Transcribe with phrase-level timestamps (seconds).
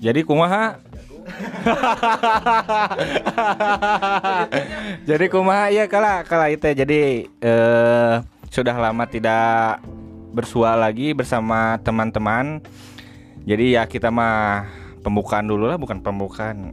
[0.00, 0.80] Jadi kumaha?
[5.04, 5.68] jadi kumaha?
[5.68, 8.14] Ya kala kala itu jadi eh,
[8.48, 9.84] sudah lama tidak
[10.32, 12.64] bersua lagi bersama teman-teman.
[13.44, 14.72] Jadi ya kita mah
[15.04, 16.72] pembukaan dulu lah bukan pembukaan.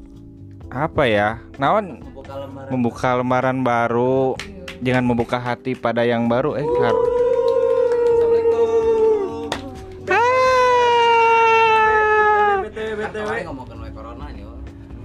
[0.71, 1.43] Apa ya?
[1.59, 1.99] Naon?
[2.71, 4.39] Membuka lembaran baru.
[4.79, 7.26] Jangan membuka hati pada yang baru eh har-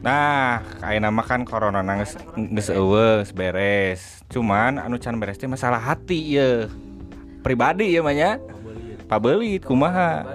[0.03, 2.19] Nah, kayak nama kan corona nangis
[3.31, 4.27] beres.
[4.27, 6.67] Cuman anu can beres teh masalah hati ya.
[7.41, 8.43] Pribadi ya manya.
[9.07, 10.27] Pabelit kumaha.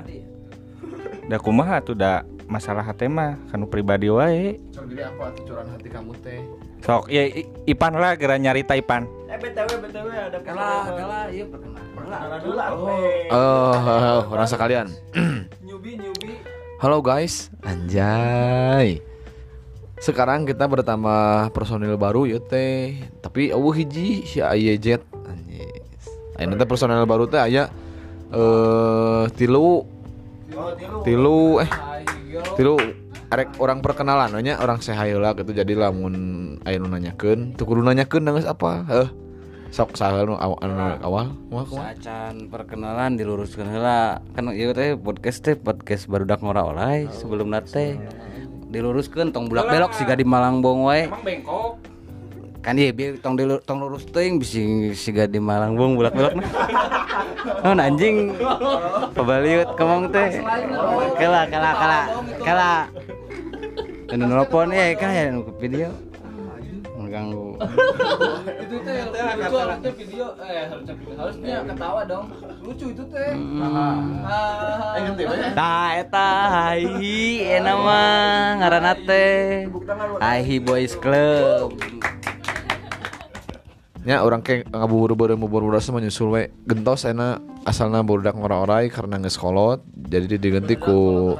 [1.27, 4.55] Da kumaha tuh da masalah hati mah kanu pribadi wae.
[4.71, 6.40] Sok jadi apa tuh curahan hati kamu teh?
[6.79, 9.04] Sok ya I- Ipan lah geura nyarita Ipan.
[9.27, 12.40] Eh BTW BTW ada Kalah, kalah, iya perkenalan.
[12.40, 12.91] dulu apa?
[13.35, 14.88] Oh, orang sekalian.
[15.59, 16.40] Nyubi nyubi.
[16.79, 19.04] Halo guys, anjay.
[19.98, 23.01] Sekarang kita bertambah personil baru ya teh.
[23.20, 25.01] Tapi eueuh hiji si Aya Jet.
[25.26, 25.81] Anjing.
[26.37, 27.67] Ayeuna teh personil baru teh aya
[28.29, 29.84] eh tilu.
[30.57, 31.62] Oh, tilu.
[31.65, 31.70] eh.
[32.54, 32.77] Tilu
[33.27, 35.51] arek orang perkenalan nya orang sehayeula gitu.
[35.51, 36.15] Jadi lamun
[36.63, 37.57] aya nu nanyakeun.
[37.57, 39.09] Teu kudu nanyakeun geus apa heuh?
[39.67, 41.27] Sok saheul nu aw- anu awal
[41.67, 44.23] Sacan perkenalan diluruskan heula.
[44.32, 47.98] Kan ieu teh podcast teh podcast barudak ngora olay sebelum nate.
[48.68, 51.07] Diluruskeun tong bulak belok siga di Malangbong wae.
[51.07, 51.79] Emang bengkok.
[52.60, 56.51] Kan ieu bieu tong dilur, tong lurus bisi siga di Malangbong bulak belok nah.
[57.63, 58.35] Oh anjing.
[59.15, 60.43] Pabaliut kemong teh.
[61.15, 62.01] Kala kala kala
[62.43, 62.71] kala.
[64.12, 66.06] Anu nelpon eh kan ya video.
[67.08, 67.47] Mengganggu.
[68.68, 72.25] Itu teh yang lucu harusnya video eh harusnya video harusnya ketawa dong.
[72.59, 73.31] Lucu itu teh.
[73.63, 73.96] Ah.
[75.56, 76.30] Tah eta
[77.00, 79.72] hi eta mah ngaranna teh
[80.19, 81.79] Hi Boys Club.
[84.07, 89.35] nya orang ke ngabubur-buru mubur-buru mah nyusul we gentos enak asalna budak ngora-orai karena geus
[89.35, 91.35] kolot jadi diganti ku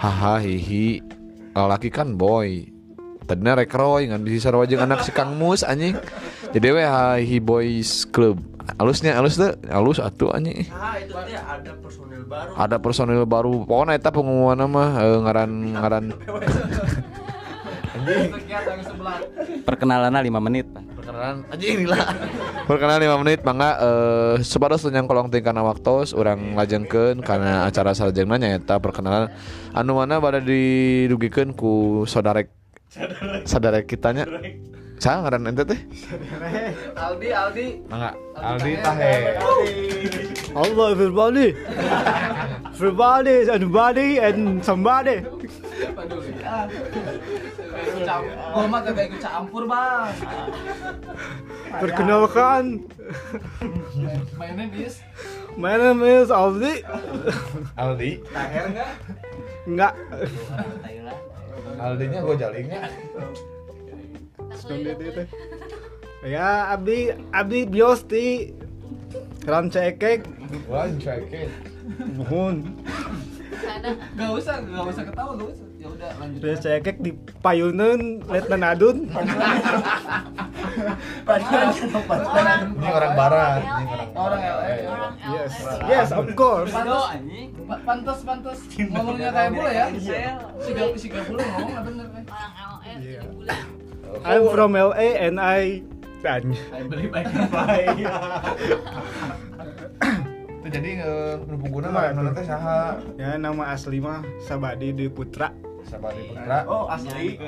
[0.00, 1.04] haha hihi
[1.52, 2.77] lalaki kan boy
[3.28, 6.00] tadinya rek roy ngan di sarua jeung anak si Kang Mus anjing
[6.56, 8.40] jadi we hihi boys club
[8.80, 12.50] alusnya alus tuh alus atuh anjing Ah itu teh ada personil baru.
[12.56, 16.04] ada personil baru pokoknya eta pengumuman mah eh, ngaran ngaran.
[19.68, 20.64] Perkenalanna 5 menit.
[20.72, 20.88] Pak.
[21.08, 22.04] perkenalan anjing lah
[22.68, 28.36] perkenalan 5 menit mangga eh sepados yang kolong tingkana waktos orang lajengkeun karena acara sarjana
[28.36, 29.32] nyaeta perkenalan
[29.72, 32.04] anu mana pada didugikeun ku
[33.50, 34.26] saudara kitanya
[34.98, 35.78] Saya ngaran ente teh?
[36.98, 37.66] Aldi Aldi.
[37.86, 39.38] Mangga Aldi Tahe.
[40.50, 41.54] Hello everybody.
[42.74, 45.22] everybody is anybody and somebody.
[48.50, 50.10] Gua mah kagak ikut campur, Bang.
[51.78, 52.82] Perkenalkan,
[54.34, 54.98] My name is
[55.54, 56.82] my name is Aldi.
[57.78, 58.18] Aldi.
[58.34, 58.90] Taher enggak?
[59.62, 59.94] Enggak.
[61.78, 62.80] Aldinya gue jalingnya.
[66.26, 68.50] Ya, Abdi Abdi bios di
[69.46, 70.26] Rancekek.
[70.66, 71.46] Wah, cekin.
[72.18, 72.74] Nuhun.
[74.18, 75.67] Gak usah, gak usah ketawa, gak usah.
[75.78, 76.42] Ya udah lanjut.
[76.42, 79.06] Rancekek di Payuneun Letnan Adun.
[81.28, 84.70] Ini orang barat, ini orang Orang LA.
[85.28, 85.54] Yes.
[85.86, 86.70] Yes, of course.
[86.70, 87.04] Pantes,
[87.62, 88.58] pa- pantes, pantes.
[88.74, 89.86] Ngomongnya kayak bule ya.
[90.58, 92.06] Siga, siga bule ngomong nggak bener.
[92.08, 92.24] eh.
[92.98, 94.24] Yeah.
[94.24, 95.84] I'm from LA and I
[96.24, 97.82] dan I believe I can fly.
[100.58, 102.98] Itu jadi eh, penghubungna mah anu teh saha?
[103.14, 105.52] ya nama asli mah Sabadi Dwi Putra.
[105.88, 106.58] Sabari Putra.
[106.68, 107.40] Oh asli.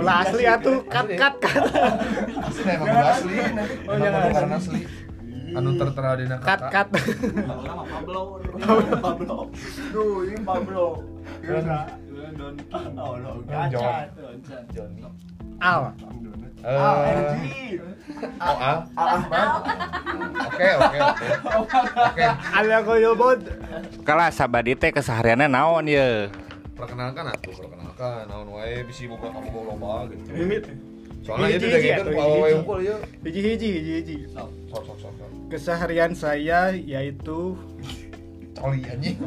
[0.00, 1.62] Ulah asli atuh kat kat kat.
[2.48, 3.36] Asli emang udah asli.
[3.84, 4.34] Oh, jangan asli.
[4.34, 4.80] karena asli.
[5.56, 6.86] Anu tertera di Kat kat.
[6.92, 8.20] Nama Pablo.
[9.04, 9.36] Pablo.
[9.92, 10.84] Duh, ini Pablo.
[12.36, 12.56] Don
[12.96, 13.32] Oh, lo
[13.72, 14.08] John.
[14.74, 15.00] Johnny.
[15.62, 15.82] Al.
[16.60, 16.96] Eh, oh
[18.60, 18.78] Al.
[20.46, 21.26] Oke oke oke.
[22.00, 22.26] Oke.
[22.52, 23.40] Alia koyo bod.
[24.04, 26.28] Kala sabadi teh kesehariannya naon ya?
[26.76, 28.28] Perkenalkan atuh, perkenalkan.
[28.28, 30.28] Naon wae bisi boga kamu boga lomba gitu.
[30.36, 30.68] Mimit.
[31.24, 32.54] Soalnya itu udah gitu hiji.
[32.60, 32.96] unggul ya.
[33.24, 34.16] Hiji hiji hiji hiji.
[34.30, 35.12] Sok sok sok.
[35.48, 37.56] Keseharian saya yaitu
[38.56, 39.16] Coli anjing.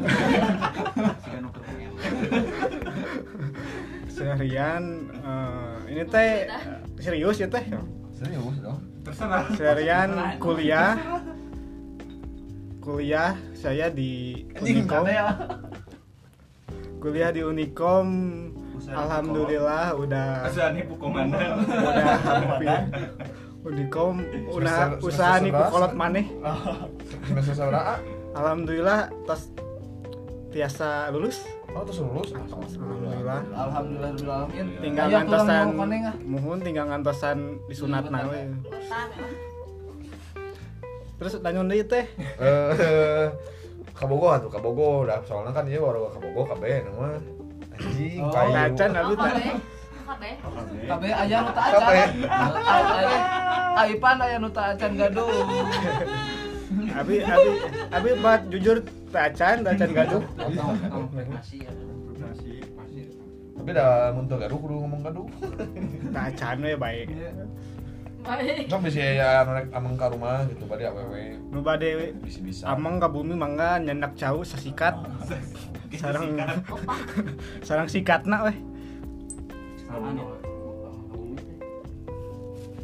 [4.10, 4.82] keseharian
[5.22, 6.50] eh, ini teh
[7.02, 7.62] serius ya teh.
[8.14, 8.78] Serius dong.
[9.06, 10.94] Keseharian kuliah.
[12.80, 15.04] Kuliah saya di Unikom.
[17.00, 18.06] Kuliah di Unikom
[18.92, 20.44] alhamdulillah udah.
[20.52, 21.64] Pesan ibu komandan.
[21.64, 22.68] udah hampir.
[23.60, 24.20] Unikom
[24.52, 25.72] udah usaha berapa?
[25.72, 26.28] kolot maneh.
[27.40, 27.72] Semester
[28.36, 29.48] alhamdulillah tos
[30.52, 31.40] tiasa lulus.
[31.72, 32.36] Oh, terus lulus?
[32.36, 33.40] alhamdulillah.
[33.54, 34.66] Alhamdulillah rabbil alamin.
[34.84, 35.66] tinggal ngantosan
[36.28, 37.38] muhun tinggal ngantosan
[37.70, 38.40] disunat Iya, we
[41.20, 42.08] terus danyon deui teh
[44.00, 47.20] Eh, Kabogo tuh, Kabogo udah soalnya kan dia baru Kabogo kabeh nu mah.
[47.76, 48.52] Anjing, Oh, kayu.
[48.72, 49.32] kacan abi teh
[50.88, 52.00] Kabe aya nu teu Kabe.
[52.00, 52.10] acan.
[53.76, 55.28] Aipan aya nu acan gaduh.
[56.90, 57.50] abi abi
[57.92, 58.76] abi buat jujur
[59.12, 60.22] teh acan acan gaduh
[63.52, 65.28] Tapi dah mun teu gaduh kudu ngomong gaduh.
[66.08, 67.08] teh acan we baik
[68.20, 72.68] Kan bisa ya anu rek ameng ka rumah gitu bade awewe nu bade bisa-bisa.
[72.68, 74.92] amang ka bumi mangga nyendak jauh sasikat
[76.00, 76.36] sarang
[77.66, 78.56] sarang sikatna weh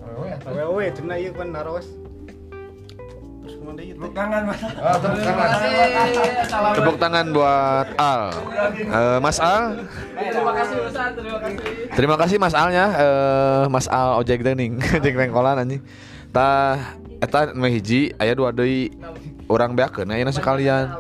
[0.07, 0.51] Awewe atuh.
[0.55, 0.85] wewe.
[0.95, 1.87] Cenah ieu kan naros
[3.67, 4.11] kumaha deui teh
[4.79, 6.75] Ah, tepuk Terima tangan.
[6.79, 8.23] Tepuk tangan buat Al.
[8.79, 9.65] Eh, Mas Al.
[10.15, 11.59] Terima kasih Ustaz, terima kasih.
[11.99, 12.87] Terima kasih Mas Alnya.
[12.95, 15.83] Eh, Mas Al ojek dening, ojek pengkolan anjing.
[16.31, 18.93] Tah eta hiji aya dua deui
[19.51, 20.95] urang beakeun aya sekalian.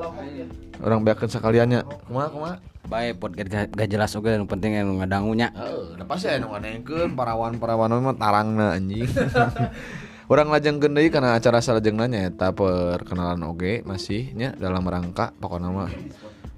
[0.83, 1.87] Urang beakeun sekaliannya.
[2.11, 2.57] Kumaha kumaha?
[2.87, 5.51] Baik podcast gak, gak jelas oke yang penting yang ngadangunya.
[5.55, 9.07] Heeh, da pasti aya nu nganengkeun parawan-parawan mah tarangna anjing.
[10.26, 15.87] Orang lajengkeun deui kana acara salajengna nyaeta perkenalan oge masih nya dalam rangka pokokna mah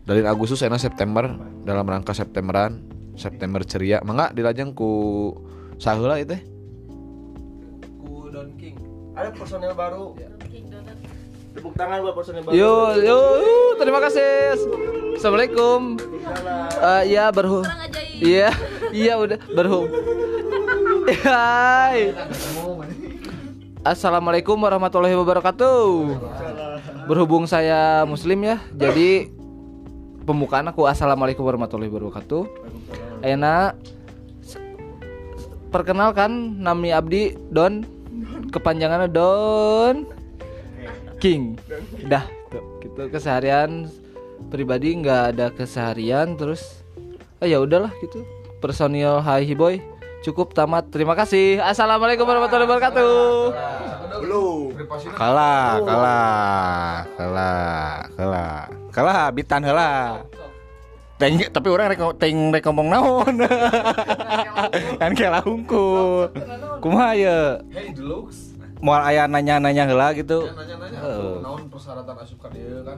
[0.08, 1.28] dari Agustus ena September
[1.68, 2.80] dalam rangka Septemberan
[3.12, 5.36] September ceria mangga dilajeng ku
[5.76, 6.40] saheula ieu teh
[8.00, 8.80] Ku Don King.
[9.12, 10.16] Ada personel baru.
[11.52, 12.56] Tepuk tangan buat personel baru.
[12.56, 14.56] Yo, yo, yo, terima kasih.
[15.12, 16.00] Assalamualaikum.
[16.72, 17.66] Eh, iya berhu.
[18.16, 18.48] Iya,
[18.96, 19.92] iya udah berhu.
[21.28, 22.16] Hai.
[23.88, 26.12] Assalamualaikum warahmatullahi wabarakatuh.
[27.08, 29.32] Berhubung saya muslim ya, jadi
[30.28, 32.44] pembukaan aku Assalamualaikum warahmatullahi wabarakatuh.
[33.24, 33.80] Enak.
[35.72, 37.80] Perkenalkan, nami Abdi Don.
[38.52, 40.04] Kepanjangannya Don
[41.16, 41.56] King.
[42.12, 42.28] Dah,
[42.84, 43.88] gitu keseharian
[44.52, 46.84] pribadi nggak ada keseharian terus.
[47.40, 48.20] Ah ya udahlah gitu.
[48.60, 49.80] Personil Hai Boy
[50.22, 50.90] cukup tamat.
[50.90, 51.62] Terima kasih.
[51.62, 53.14] Assalamualaikum warahmatullahi wabarakatuh.
[55.14, 58.58] Kalah, kalah, kalah, kalah.
[58.90, 60.22] Kalah habitan heula.
[61.18, 63.34] Teng, tapi orang rek teng rek ngomong naon.
[65.02, 66.30] kan kalah hungkul.
[66.78, 67.38] Kumaha ye?
[67.74, 70.46] Hey deluxe Moal aya nanya-nanya heula gitu.
[70.54, 71.34] nanya-nanya Heeh.
[71.42, 72.94] naon persyaratan asup ka dieu kan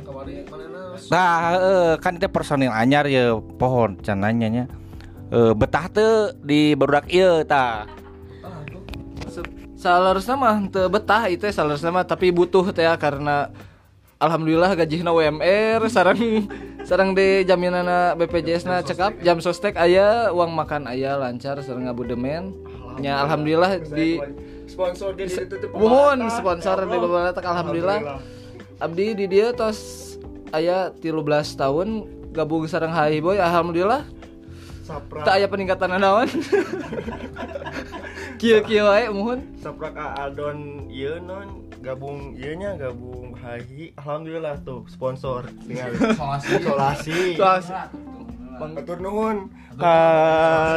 [1.09, 4.65] Nah, heeh, kan itu personil anyar ya pohon can nanya nya.
[5.31, 7.87] Eh, betah teu di barudak ieu tah.
[9.79, 13.49] Salarusna mah teu betah itu salarusna mah tapi butuh teh ya karena
[14.19, 16.19] alhamdulillah gajihna UMR sarang
[16.89, 22.53] sarang di jaminana BPJS na cekap jam sostek aya uang makan aya lancar sareng ngabudemen
[23.01, 24.21] nya alhamdulillah di
[24.71, 25.75] Sponsor ditutup.
[25.75, 28.23] Mohon sponsor di Babalatak alhamdulillah.
[28.79, 30.15] Abdi di dia tos
[30.55, 34.07] aya 13 tahun gabung sareng Hai Boy alhamdulillah.
[34.91, 35.23] Saprak.
[35.23, 36.27] Tak aya peningkatan naon.
[38.43, 39.47] Kieu-kieu wae mohon.
[39.63, 43.95] Saprak Adon ieu non gabung ieu nya gabung hahi.
[43.95, 45.95] Alhamdulillah tuh sponsor tinggal
[46.67, 47.39] solasi.
[47.39, 47.75] Solasi.
[48.61, 49.49] Atur nuhun
[49.81, 49.97] ka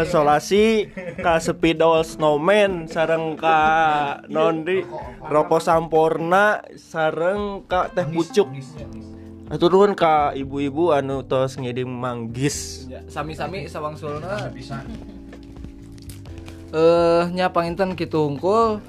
[0.07, 0.87] solasi
[1.19, 3.59] ka Spidol Snowman sareng ka
[4.31, 4.87] Nondi
[5.27, 8.47] Roko Sampurna sareng ka Teh Pucuk.
[9.53, 12.89] Atur nuhun ka ibu-ibu anu tos ngirim manggis.
[12.89, 14.49] Ya, Sami-sami sawangsulna.
[16.73, 18.81] Eh nya panginten kitu hungkul.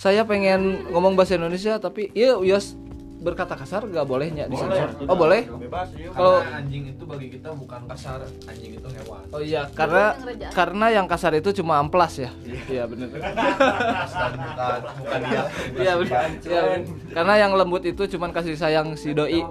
[0.00, 2.72] Saya pengen ngomong bahasa Indonesia tapi iya uyas
[3.18, 4.94] berkata kasar gak boleh nya disensor.
[5.10, 5.42] Oh boleh?
[5.50, 6.14] Bebas yuk.
[6.14, 10.14] Kalau anjing itu bagi kita bukan kasar anjing itu hewan Oh iya, karena
[10.54, 12.30] karena yang kasar itu cuma amplas ya.
[12.70, 13.08] Iya benar.
[13.10, 15.42] bukan bukan dia
[15.74, 16.26] Iya benar.
[16.46, 16.86] Iya, bener.
[17.10, 19.42] Karena yang lembut itu cuma kasih sayang si doi.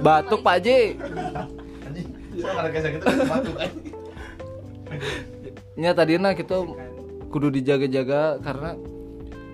[0.00, 0.80] Batuk Pak Haji.
[1.84, 2.06] anjing
[2.40, 3.94] Soalnya ada kayak gitu batuk anjing.
[5.76, 6.64] Nya tadina kita
[7.32, 8.76] kudu dijaga-jaga karena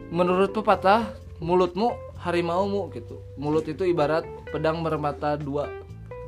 [0.08, 3.22] menurut pepatah mulutmu harimaumu gitu.
[3.38, 5.70] Mulut itu ibarat pedang bermata dua.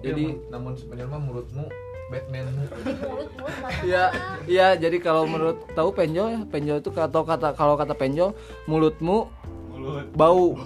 [0.01, 1.65] Jadi namun sebenarnya mah mulutmu
[2.11, 2.63] Batmanmu
[3.87, 4.05] Iya,
[4.59, 4.69] iya.
[4.75, 8.35] Jadi kalau menurut tahu penjol ya, penjol itu atau kata kalau kata penjol
[8.67, 9.31] mulutmu
[10.15, 10.47] bau.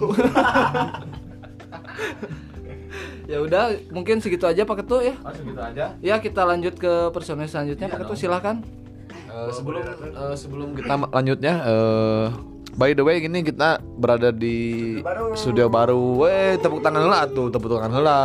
[3.25, 5.17] Ya udah, mungkin segitu aja Pak Ketu ya.
[5.25, 5.97] Oh, segitu aja.
[5.97, 8.61] Ya, kita lanjut ke personel selanjutnya Pak Ketu silahkan.
[9.09, 12.27] Eh, sebelum eh, sebelum kita lanjutnya eh
[12.75, 14.99] by the way gini kita berada di
[15.33, 16.19] studio baru.
[16.19, 18.19] Weh, tepuk tangan heula tuh, tepuk tangan heula.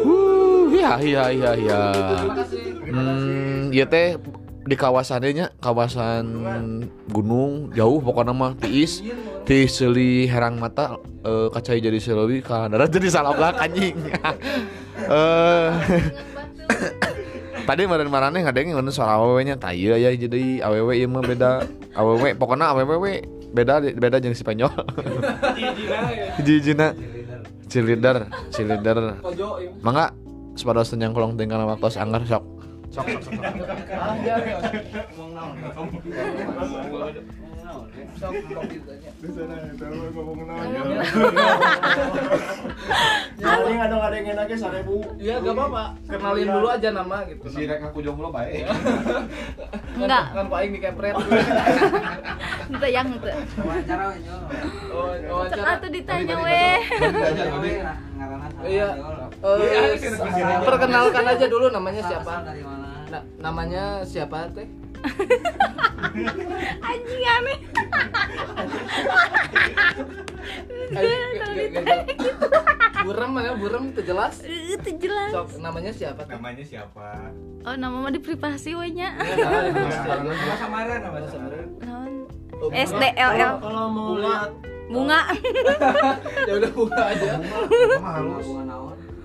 [0.00, 1.80] Wuh, iya iya iya iya.
[2.90, 4.16] Hmm, iya teh
[4.60, 6.24] di kawasannya kawasan
[7.08, 9.02] gunung jauh pokoknya mah tiis
[9.48, 13.96] tiis seli herang mata eh, kacai jadi selewi ka darat jadi salabak anjing
[15.10, 15.70] eh
[17.66, 21.64] tadi kemarin marane ngadengin ngeun soal awewe nya ieu ya jadi awewe ieu mah beda
[21.96, 24.70] awewe pokoknya awewe beda beda jeung si penyol
[26.46, 26.94] jijina
[27.66, 29.18] cilider cilider
[29.82, 30.14] mangga
[30.54, 32.59] sepados yang kolong tinggal waktu anggar sok
[32.90, 33.54] sok sok sok, sok.
[43.40, 44.96] Paling ada ngadengin lagi seribu.
[45.16, 45.84] Iya, gak apa-apa.
[46.10, 47.46] Kenalin dulu aja nama gitu.
[47.46, 48.66] si rek ngaku jomblo bae
[49.96, 51.14] Enggak, Kan Pak Aing dikepret.
[52.70, 53.28] itu yang itu.
[54.90, 55.78] Oh, Cek wawancara.
[55.78, 56.78] atuh ditanya weh.
[58.60, 58.88] Iya.
[59.40, 59.96] Eh,
[60.60, 62.32] perkenalkan aja dulu namanya siapa?
[63.10, 64.68] Na- namanya siapa teh?
[66.82, 67.58] Anjing aneh.
[73.00, 74.44] Burem mana burem itu jelas.
[74.44, 75.32] Eh, Itu jelas.
[75.32, 76.20] Sok namanya siapa?
[76.22, 76.36] teh?
[76.36, 77.32] Namanya siapa?
[77.64, 79.16] Oh, nama mah di privasi we nya.
[79.16, 81.66] Nama samaran nama samaran.
[82.60, 84.52] SDLL Kalau mau lihat
[84.90, 85.20] bunga.
[86.48, 87.32] Ya udah buka aja.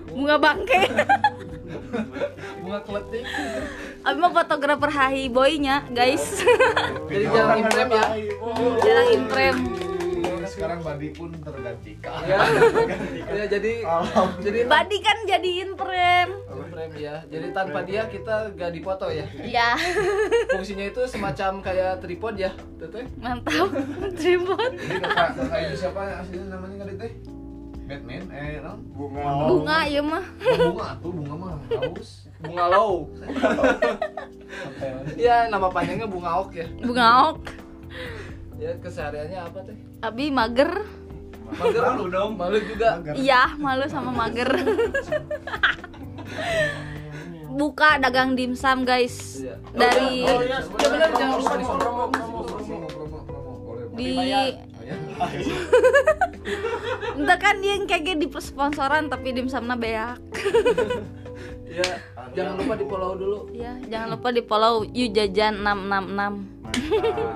[0.06, 0.82] bunga bangke.
[2.62, 3.24] Bunga kletik.
[4.06, 6.40] Abi mah fotografer hahi boy-nya, guys.
[7.10, 8.04] Jadi jangan imprem ya.
[8.80, 9.56] Jarang imprem.
[10.46, 12.38] sekarang badi pun tergantikan Ya.
[13.36, 13.82] Ya jadi
[14.40, 15.74] jadi Badi kan jadiin
[16.86, 16.98] frame.
[16.98, 17.16] imprem ya.
[17.26, 19.26] Jadi tanpa dia kita gak dipoto ya.
[19.42, 19.70] Ya,
[20.54, 22.50] Fungsinya itu semacam kayak tripod ya.
[22.78, 23.06] Tuh teh.
[23.18, 23.68] mantap.
[24.18, 24.72] Tripod.
[24.78, 27.12] Ini kakak kakak ini siapa aslinya namanya nggak teh?
[27.86, 29.22] Batman eh non bunga.
[29.46, 30.24] Bunga ya mah.
[30.42, 32.10] Bunga tuh bunga mah haus.
[32.42, 33.06] Bunga low.
[35.26, 36.66] ya nama panjangnya bunga ok ya.
[36.82, 37.46] Bunga ok.
[38.58, 39.76] Ya kesehariannya apa teh?
[40.02, 40.82] Abi mager.
[41.46, 42.34] Mager malu dong.
[42.34, 42.98] Malu juga.
[43.14, 44.50] Iya, malu sama mager.
[47.56, 49.40] Buka dagang dimsum, guys.
[49.40, 49.54] Iya.
[49.72, 51.54] Dari Oh iya, ya jangan lupa
[53.96, 54.12] di.
[57.16, 60.20] Entah kan dia yang kayak di sponsoran tapi dimsumnya beak.
[61.66, 62.00] Ya,
[62.32, 63.38] jangan lupa di follow dulu.
[63.52, 66.55] Ya, jangan lupa di follow Yujajan 666.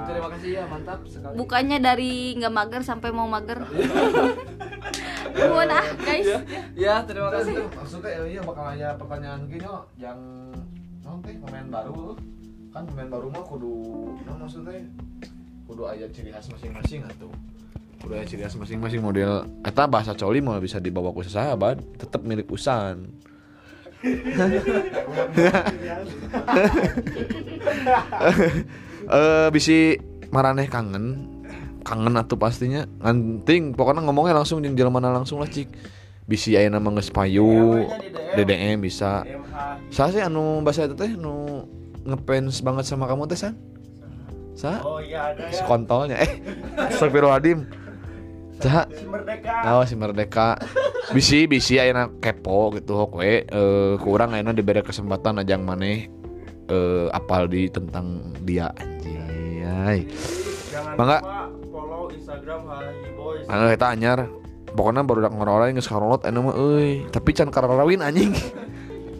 [0.08, 1.34] Terima kasih ya, mantap sekali.
[1.36, 3.64] Bukanya dari nggak mager sampai mau mager.
[5.40, 6.28] Nuhun ah, guys.
[6.74, 7.64] Ya, terima kasih.
[7.70, 10.18] Maksudnya iya bakal ada pertanyaan gini oh, yang
[11.10, 12.14] non teh pemain baru
[12.70, 13.74] kan pemain baru mah kudu
[14.22, 14.78] non maksudnya
[15.66, 17.32] kudu aya ciri khas masing-masing atuh
[17.98, 22.22] kudu aya ciri khas masing-masing model eta bahasa coli mau bisa dibawa ke sahabat tetap
[22.22, 23.10] milik usan
[29.10, 30.00] eh bisi
[30.32, 31.28] maraneh kangen.
[31.84, 32.86] Kangen atuh pastinya.
[33.04, 35.68] Nganting pokoknya ngomongnya langsung jeung jelema langsung lah cik.
[36.24, 37.82] Bisi aya nama geus payu
[38.38, 39.26] DDM bisa.
[39.26, 39.56] MH.
[39.90, 41.66] Sa sih anu bahasa itu teh nu
[42.06, 43.58] ngefans banget sama kamu teh san?
[44.54, 44.80] Sa?
[44.84, 45.66] Oh iya ada si ya.
[45.66, 46.30] kontolnya eh.
[46.76, 47.79] Astagfirullahaladzim
[48.60, 49.54] Si Merdeka.
[49.72, 50.48] Oh si Merdeka
[51.10, 56.06] Bisi bisi ayeuna kepo gitu hok we eh kurang ayeuna diberi kesempatan ajang maneh
[56.70, 60.06] eh apal di tentang dia anjay.
[60.70, 61.18] Jangan Mangga.
[61.18, 61.42] lupa
[61.74, 63.46] follow Instagram Hai Boys.
[63.50, 64.18] Anu eta anyar
[64.70, 68.30] pokoknya baru dak ngora-ngora geus karolot anu mah euy tapi can karawin anjing.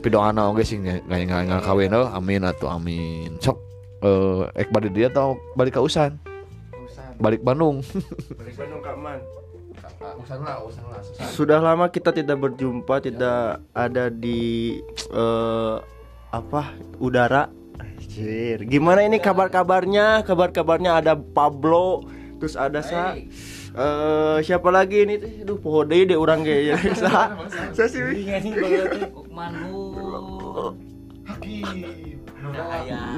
[0.00, 3.36] Tapi doana oge sih nggak nggak kawin oh amin atuh amin.
[3.36, 3.60] Sok
[4.00, 6.29] eh ek balik dia atau balik ke Usan?
[7.20, 7.84] Balik Bandung.
[8.40, 8.80] Balik Bandung
[10.20, 10.64] Usan lah.
[11.32, 14.80] Sudah lama kita tidak berjumpa, tidak ada di
[15.12, 15.76] eh,
[16.32, 17.52] apa udara.
[17.76, 18.64] Anjir.
[18.64, 20.24] Gimana ini kabar-kabarnya?
[20.24, 22.08] Kabar-kabarnya ada Pablo,
[22.40, 23.14] terus ada sa
[23.70, 25.46] eh siapa lagi ini teh?
[25.46, 26.76] Aduh, poho deui deh urang ge ya.
[26.96, 27.36] Sa.
[27.76, 28.00] Sa sih.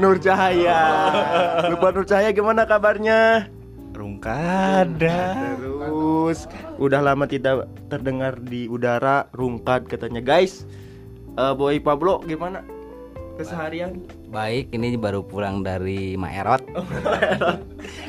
[0.02, 0.80] Nur Cahaya.
[1.70, 3.48] Lupa Nur Cahaya gimana kabarnya?
[4.02, 5.20] Rungkada.
[5.54, 10.66] Terus udah lama tidak terdengar di udara Rungkad katanya guys.
[11.32, 12.66] Eh Boy Pablo gimana
[13.38, 14.02] keseharian?
[14.28, 16.66] Baik, ini baru pulang dari Maerot.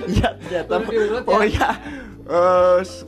[0.09, 0.81] Iya, ternyata.
[0.81, 1.29] Baru diurut ya?
[1.29, 1.69] Oh iya.
[2.23, 3.03] Eh, s-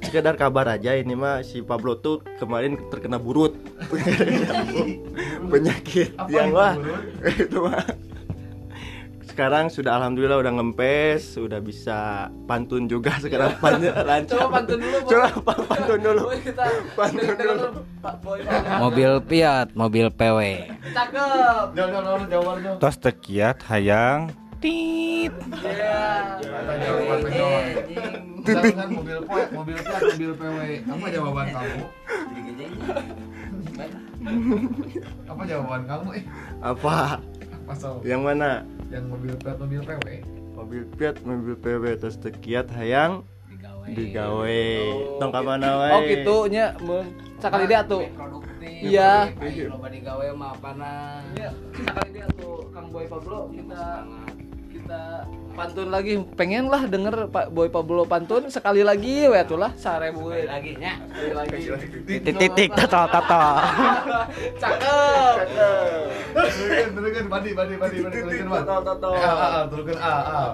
[0.00, 3.52] sekedar kabar aja ini mah si Pablo tuh kemarin terkena burut
[5.52, 6.72] penyakit yang wah
[7.44, 7.84] itu mah
[9.34, 11.98] sekarang sudah alhamdulillah udah ngempes udah bisa
[12.46, 16.64] pantun juga sekarang pan lancar Coba pantun dulu, coba pa- pantun dulu kita
[16.98, 17.66] Pantun dulu.
[17.98, 18.78] Pak Boy Pablo.
[18.80, 20.38] Mobil Fiat, mobil PW.
[20.94, 21.74] Cakep.
[22.78, 24.30] Tos tekiat hayang
[24.62, 25.98] tit Iya.
[28.38, 30.58] Misalkan mobil Fiat, mobil Fiat, mobil PW.
[30.86, 31.82] Apa jawaban kamu?
[35.26, 36.08] Apa jawaban kamu?
[36.14, 36.24] Eh,
[36.62, 37.18] apa
[37.64, 38.04] apa so?
[38.04, 38.60] yang mana
[38.92, 40.08] Yang mobil Fiat, mobil PW.
[40.54, 43.24] mobil Fiat mobil PW terus tekiat hayang
[43.84, 44.64] digawe
[45.20, 47.04] tong ka mana wae Oh gitu nya mun
[47.36, 48.04] sakali dia tuh.
[48.64, 49.28] Iya.
[49.68, 51.20] Loba digawe mah apana?
[51.36, 54.08] Ya, sekali dia tuh Kang Boy Pablo kita
[54.72, 59.70] kita pantun lagi pengen lah denger Pak Boy Pablo pantun sekali lagi we atuh lah
[59.78, 60.42] sarebu we.
[60.44, 60.98] Lagi nya.
[61.14, 61.58] Sekali lagi.
[62.04, 63.42] Titik-titik tato tato.
[64.62, 65.36] Cakep.
[66.34, 68.66] Teruskan, teruskan, badi, badi, badi, badi, teruskan, ah,
[69.22, 70.50] ah, teruskan, ah.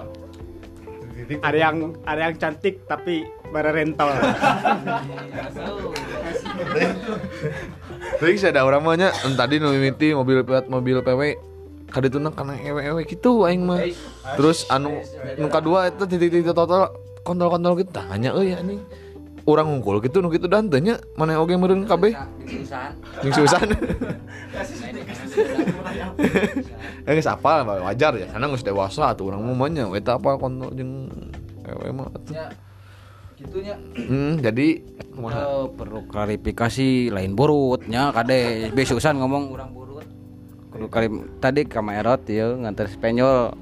[1.11, 1.37] Titik.
[1.43, 4.09] Ada yang ada yang cantik tapi bara rental.
[8.21, 11.50] Tapi ada orang mahnya tadi nu mimiti mobil mobil PW
[11.91, 13.83] kaditu na kana ewe-ewe gitu aing mah.
[14.39, 15.03] Terus anu
[15.35, 16.95] nu kadua eta titik-titik total
[17.27, 18.79] kontol-kontol gitu tanya euy anjing.
[19.43, 22.15] Urang ngungkul gitu nu kitu dan teu nya mana oge meureun kabeh.
[23.21, 23.75] Jeung susan.
[27.03, 30.71] Eh geus apal wajar ya karena geus dewasa atuh urang mah nya eta apa kontol
[30.71, 31.11] jeung
[31.67, 32.07] ewe mah.
[32.31, 32.47] Ya.
[33.41, 33.73] Gitunya.
[33.97, 34.85] Hmm, jadi?
[35.17, 39.90] Oh, perlu klarifikasi lain burutnya kade besusan ngomong urang burut
[40.81, 43.53] kudu kali tadi ka Maerot ya nganter Spanyol.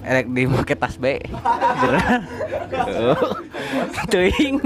[0.00, 1.20] Erek di make tas B.
[4.08, 4.56] Teuing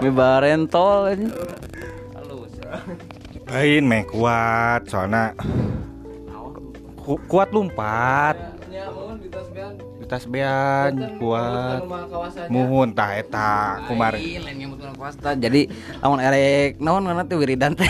[0.00, 1.28] mi barentol aja
[2.16, 2.56] halus
[3.52, 5.36] lain meh kuat soalnya.
[6.96, 8.40] Ku- kuat lompat
[8.72, 8.88] Ya
[9.20, 9.28] di
[10.10, 11.14] tas bean.
[11.22, 12.50] kawasannya.
[12.50, 14.18] muhun tah eta kumar.
[15.38, 15.70] Jadi
[16.02, 17.86] lamun erek naon ngaranna teh wiridan teh.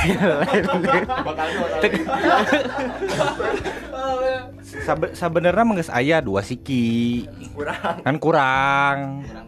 [4.84, 9.46] Sabe- sabenerna mah geus aya dua siki kurang kan kurang Urang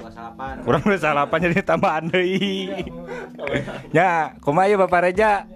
[0.60, 0.66] 28.
[0.66, 2.68] kurang udah salapan jadi tambahan deui
[3.94, 5.46] ya kumaha ieu Bapak Reja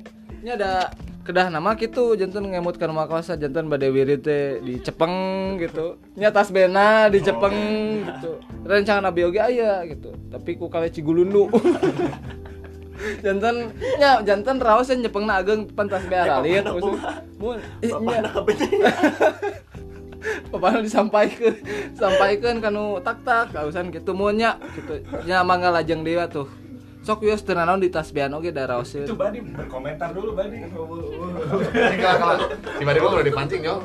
[0.40, 0.94] Ini ada
[1.26, 5.98] kedah nama gitu jantan ngemut ke rumah kawasan jantan bade wirid teh di Cepeng gitu.
[6.14, 7.58] Nya tas bena di Cepeng
[8.06, 8.38] gitu.
[8.62, 10.14] Rencana nabi oge aya gitu.
[10.30, 11.50] Tapi ku kale cigulundu.
[12.96, 16.64] Jantan nya jantan raos yang Jepengna ageng pentas bea ralit
[17.36, 18.24] mun eh, nya.
[20.48, 21.60] Papa disampaikan
[21.92, 24.16] sampaikan kanu tak tak kausan gitu.
[24.16, 25.04] Mun nya gitu.
[25.28, 26.48] Nya mangga lajeng dewa tuh
[27.06, 30.58] sok wios teu naon di tas bean oge da raoskeun Badi berkomentar dulu Badi
[32.82, 33.78] Tiba-tiba udah dipancing yo.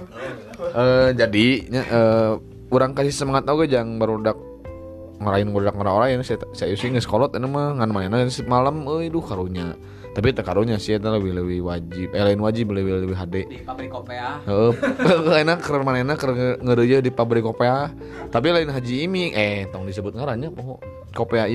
[0.73, 2.31] Eh jadi nya eh
[2.73, 4.41] urang kasih semangat oge jang barudak
[5.21, 9.21] ngarain barudak ngora-orain saya saya using geus kolot anu mah ngan mainan malam euy duh
[9.21, 9.77] karunya.
[10.11, 12.11] Tapi teu karunya sih eta lebih lebih wajib.
[12.17, 13.35] Eh lain wajib lebih lebih HD.
[13.47, 14.43] Di pabrik kopi ya.
[14.43, 17.93] Heeh, enak keren manehna keur ngeureuy di pabrik kopea.
[18.33, 20.81] Tapi lain Haji Iming eh tong disebut ngarannya poho.
[21.15, 21.47] Kopea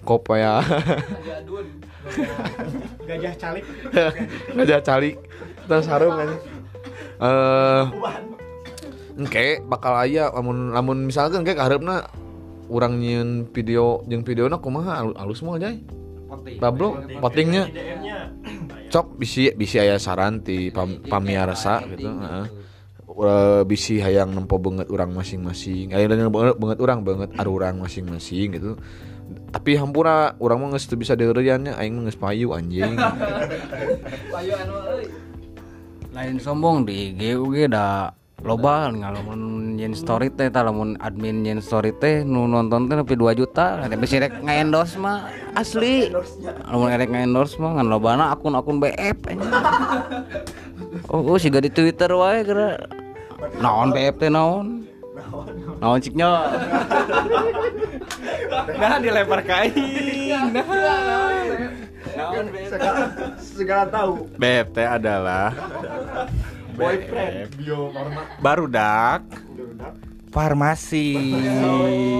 [0.00, 0.08] ieu.
[0.08, 0.64] Kopea.
[3.04, 3.64] Gajah calik.
[4.56, 5.16] Gajah calik.
[5.68, 6.30] Terus sarung kan
[7.20, 7.84] eh
[9.20, 12.08] engke bakal aya lamun lamun misalkan kayak kaharepna
[12.72, 15.04] urang nyieun video jeung videona kumaha?
[15.04, 15.76] Alu- alus mah aja
[16.56, 17.68] Pablo potingnya.
[18.90, 22.46] Cok bisi bisi aya saran ti pam, pamiarsa gitu heeh.
[23.10, 25.92] Eh, bisi hayang nempo banget urang masing-masing.
[25.92, 28.80] Yang banget banget urang banget arurang masing-masing gitu
[29.50, 32.94] tapi hampura urang mah geus bisa deureuyannya aing mah geus payu anjing.
[34.38, 34.76] Ayo anu.
[36.10, 38.10] Lain sombong di IG ge da
[38.40, 43.14] loba ngalamun yen story teh tah lamun admin yen story teh nu nonton teh nepi
[43.18, 43.82] 2 juta.
[43.82, 46.10] Ada bisa rek nge-endorse mah asli.
[46.70, 49.18] Lamun rek nge-endorse mah ngan lobana akun-akun BF.
[51.10, 52.78] Oh, oh siga di Twitter wae kira
[53.58, 54.86] naon BF teh naon?
[55.14, 55.69] Naon
[56.00, 56.30] ciknya.
[58.80, 59.72] Nah dilempar kain
[62.68, 63.04] segala,
[63.40, 64.12] segala tahu.
[64.36, 65.52] BFT adalah
[66.74, 67.48] boyfriend.
[68.40, 69.22] Barudak
[70.30, 71.16] farmasi.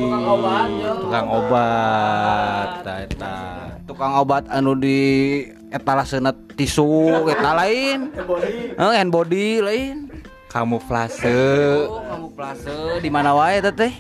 [0.04, 0.68] Tukang obat,
[1.00, 3.36] tukang obat eta
[3.86, 5.00] tukang obat anu di
[5.70, 8.10] etalaseuna tisu eta lain.
[8.76, 10.09] Eh hand body lain
[10.50, 11.30] kamuflase.
[11.86, 13.92] Oh, kamu plase di mana wae teh teh?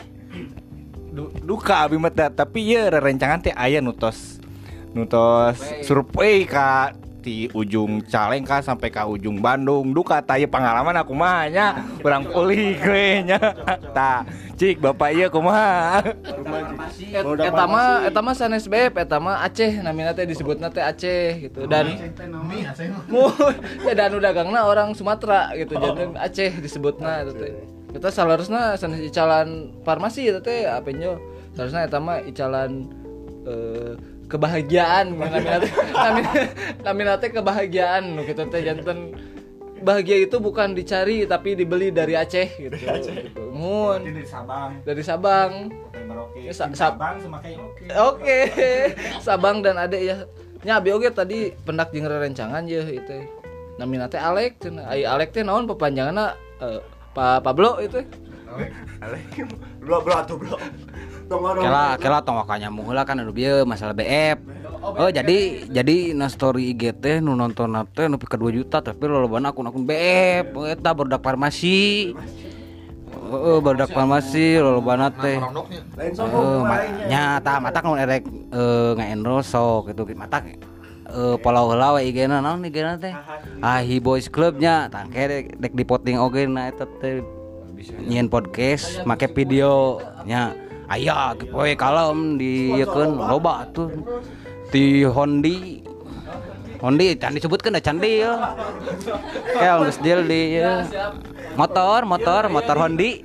[1.10, 4.42] Du- duka abi mah tapi ya rerencangan teh aya nutos.
[4.90, 9.92] Nutos survei ka di ujung Calengka sampai ke ujung Bandung.
[9.92, 13.38] Duka tanya pengalaman aku mah nya kurang pulih gue nya.
[13.92, 14.26] Tak
[14.60, 16.04] cik bapak iya kumaha?
[17.40, 21.64] Eta mah eta mah sanes beb eta mah Aceh namina teh disebutna teh Aceh gitu.
[21.64, 21.96] Dan
[23.84, 25.80] ya dan udah gangna orang Sumatera gitu.
[25.80, 27.52] Jadi Aceh disebutna itu teh.
[27.90, 31.16] Kita salarusna sanes icalan farmasi itu teh apa nyo.
[31.56, 32.84] Salarusna eta mah icalan
[33.48, 33.96] eh,
[34.30, 35.18] kebahagiaan
[37.18, 39.10] teh kebahagiaan nu kitu teh janten
[39.80, 42.76] bahagia itu bukan dicari tapi dibeli dari Aceh gitu.
[42.76, 43.42] Gitu.
[43.50, 45.52] Mun dari Sabang dari Sabang.
[46.06, 48.38] Merauke Sa- Sa- Sabang semakai oke Oke,
[49.26, 50.16] Sabang dan Ade ya.
[50.60, 53.24] Nya abi oge tadi pendak jeung rerencangan ya itu.
[53.80, 54.92] Namina teh Alek cenah.
[54.92, 56.80] Ai Alek teh naon pepanjanganna eh,
[57.16, 58.04] Pa Pablo itu.
[59.80, 60.60] Bro, bro, atuh bro.
[61.30, 64.42] Kela kela tong wakanya heula kan anu bieu masalah BF.
[64.82, 69.06] Oh jadi jadi na story IG teh nu nonton teh nepi ka 2 juta tapi
[69.06, 72.10] lolobana akun-akun BF eta barudak farmasi.
[73.30, 75.38] Heeh barudak farmasi lolobana teh.
[75.94, 80.58] Lain Eh, sombong ma- nya tah mata mun erek eh nge-endorse sok gitu mata eh
[81.46, 83.14] follow heula we IG-na naon IG-na teh.
[83.62, 87.22] Ahi Boys Club nya tangke dek, dek dipoting oge na eta teh
[88.02, 90.58] nyian podcast make video nya
[90.90, 93.90] aya poe kalem diekeun loba tuh
[94.74, 95.86] di Hondi
[96.80, 98.56] Hondi can disebutkeun da candi ya.
[99.52, 100.88] Kayak geus deal di ya.
[101.52, 103.20] motor motor motor Hondi.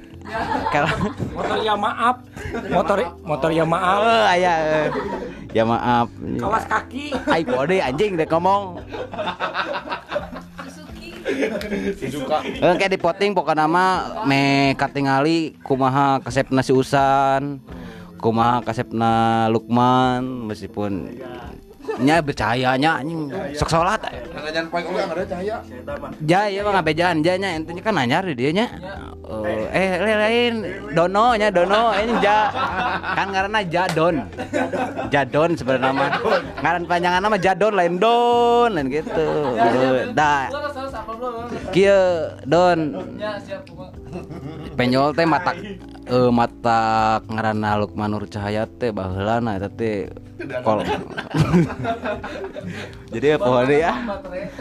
[1.32, 2.20] Motor ya maaf
[2.68, 4.90] motor motor ya maaf Oh, eh.
[5.56, 6.12] Ya maaf.
[6.36, 8.84] kawas kaki Ai pode anjing dek ngomong.
[11.26, 13.86] Eh kayak di poting pokoknya nama
[14.30, 17.60] me katingali kumaha kasepna si Usan.
[18.22, 21.14] Kumaha kasepna Lukman meskipun
[22.02, 23.32] nya bercahayanya anjing.
[23.56, 25.56] Sok salat Nangan poin oge ada cahaya.
[26.24, 28.66] ja ya mah ngabejaan ja nya intinya kan nanyar di dia nya.
[29.74, 30.54] Eh, eh lain.
[30.92, 31.96] Dono nya dono.
[31.96, 32.40] Ini ja.
[33.16, 34.16] Kan karena jadon
[35.10, 36.06] jadon sebenarnya nama.
[36.62, 39.30] Ngaran panjangan nama jadon lain don lain gitu.
[40.14, 40.50] Da.
[41.72, 42.80] Kieu don.
[44.76, 46.80] Penyol teh mata eh mata
[47.28, 50.12] ngaranna Lukman Nur Cahaya teh baheulana eta teh
[50.62, 50.80] kol
[53.10, 53.38] jadi ya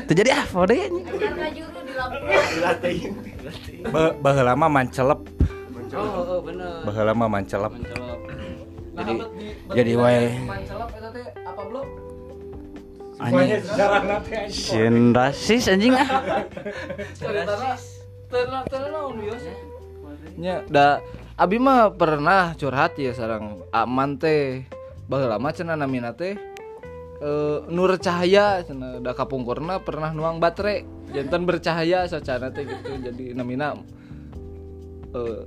[0.01, 2.31] tuh jadi apa deh ya Karena juru di Lampung.
[2.31, 3.13] Dilatein.
[3.87, 5.21] Ba- baheula mah mancelep
[5.95, 6.83] Oh, oh bener.
[7.15, 7.71] mah mancelep.
[7.71, 7.87] Nah,
[9.01, 9.23] Jadi-
[9.71, 10.27] jadi di- wae.
[10.41, 11.87] Mancelop eta teh apa belum?
[13.17, 13.63] anjing
[14.49, 16.07] Sieun rasis anjing ah
[19.13, 19.43] bios.
[20.35, 20.99] Nya da
[21.35, 24.67] abi mah pernah curhat ya sarang aman teh
[25.05, 26.37] baheula mah cenah namina teh
[27.25, 30.85] eh nur cahaya cenah da kapungkurna pernah nuang baterai.
[31.15, 32.91] Jantan bercahaya sacana teh gitu.
[33.01, 33.77] Jadi namina
[35.15, 35.43] eh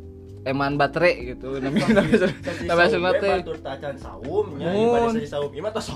[0.48, 1.58] eman baterai gitu.
[1.58, 5.14] Namina namina cenah teh Batur tacan saum nya Mun.
[5.26, 5.50] saum.
[5.52, 5.90] Ieu mah tos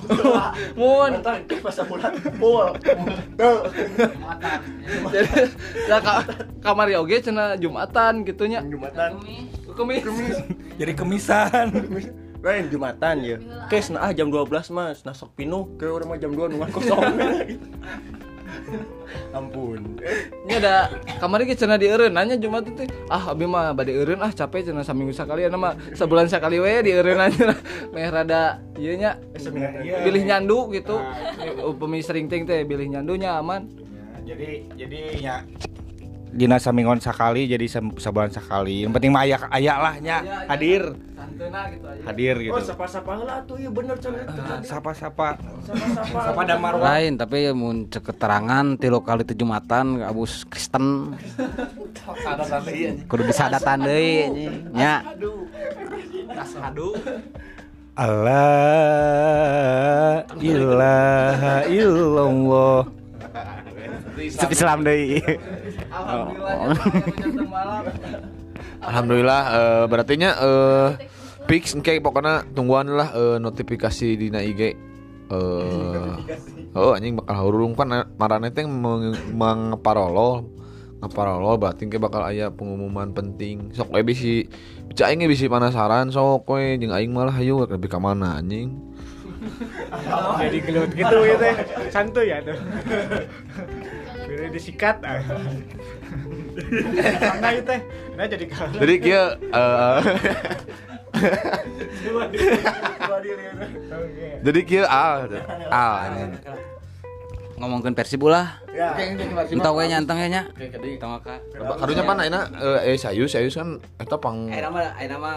[0.74, 1.12] mun.
[1.22, 2.12] Mantan pas bulan.
[2.18, 3.60] Tuh.
[5.14, 5.30] jadi
[5.86, 6.14] da ka,
[6.66, 8.66] kamari oge cenah jumatan gitunya.
[8.66, 9.22] Jumatan.
[9.72, 10.38] kemis.
[10.82, 11.68] Jadi kemisan
[12.42, 13.38] Lain Jumatan ya.
[13.70, 16.70] Kes nah ah, jam 12 mas, nah sok pinuh ke orang mah jam 2 nungan
[16.74, 17.02] kosong.
[19.32, 20.00] Ampun.
[20.48, 22.12] Ini ada kamari ge cenah dieureun.
[22.12, 24.20] Nanya Jumat itu ah abi mah bade eureun.
[24.20, 27.56] Ah capek cenah saminggu sakali anu mah sebulan sakali we dieureun aja.
[27.94, 29.20] Meh rada ieu nya
[30.04, 31.00] bilih nyandu gitu.
[31.64, 33.72] Upami sering ting teh bilih nyandunya aman.
[34.28, 35.36] Jadi jadi ya
[36.32, 38.88] dina samingon sakali jadi sam- sabulan sakali.
[38.88, 40.18] Yang penting mah aya aya lah nya.
[40.48, 40.96] Hadir.
[41.14, 42.02] Santeuna gitu aja.
[42.08, 42.56] Hadir gitu.
[42.56, 44.66] Oh, sapa-sapa heula tuh, iya bener can eta tadi.
[44.66, 45.28] sapa-sapa.
[45.68, 46.18] Sapa-sapa.
[46.32, 51.14] sapa damar wae lain tapi mun cek keterangan tilu kali tujuh matan abus Kristen.
[53.06, 54.56] Kudu disadatan deui anjing.
[54.72, 55.04] Nya.
[58.02, 63.01] Allah ilaha illallah
[64.52, 65.20] Islam deui
[65.90, 67.84] alhamdulillah malam.
[68.82, 70.90] Alhamdulillah eh berarti nya eh
[71.46, 74.62] fix engke pokoknya tungguan lah eh, notifikasi dina IG
[75.32, 76.12] eh
[76.78, 77.74] oh anjing bakal hurung.
[77.78, 80.46] Kan marane teh meng- mengeparolol
[81.02, 83.74] ngeparolol berarti engke bakal aya pengumuman penting.
[83.74, 84.46] Sok we bisi
[84.92, 88.76] bisa aing bisi penasaran sok we jeung aing malah hayu lebih ka mana anjing
[90.42, 91.48] Jadi gelut gitu gitu.
[91.90, 92.58] Santuy ya tuh.
[94.30, 95.20] Bila disikat ah.
[97.42, 97.82] Nah itu teh.
[98.16, 100.00] Nah jadi kalau jadi kieu eh
[104.42, 105.30] Jadi kieu al.
[105.70, 106.38] Al.
[107.62, 107.70] Ini.
[107.70, 108.58] Ngomongkeun Persib ulah.
[108.74, 108.98] Ya.
[109.54, 110.42] Entah we nyanteng ya nya.
[110.98, 111.38] Tong ka.
[111.78, 112.50] Karunya pan ayeuna
[112.82, 115.36] eh sayus sayus kan eta pang Ayeuna mah ayeuna mah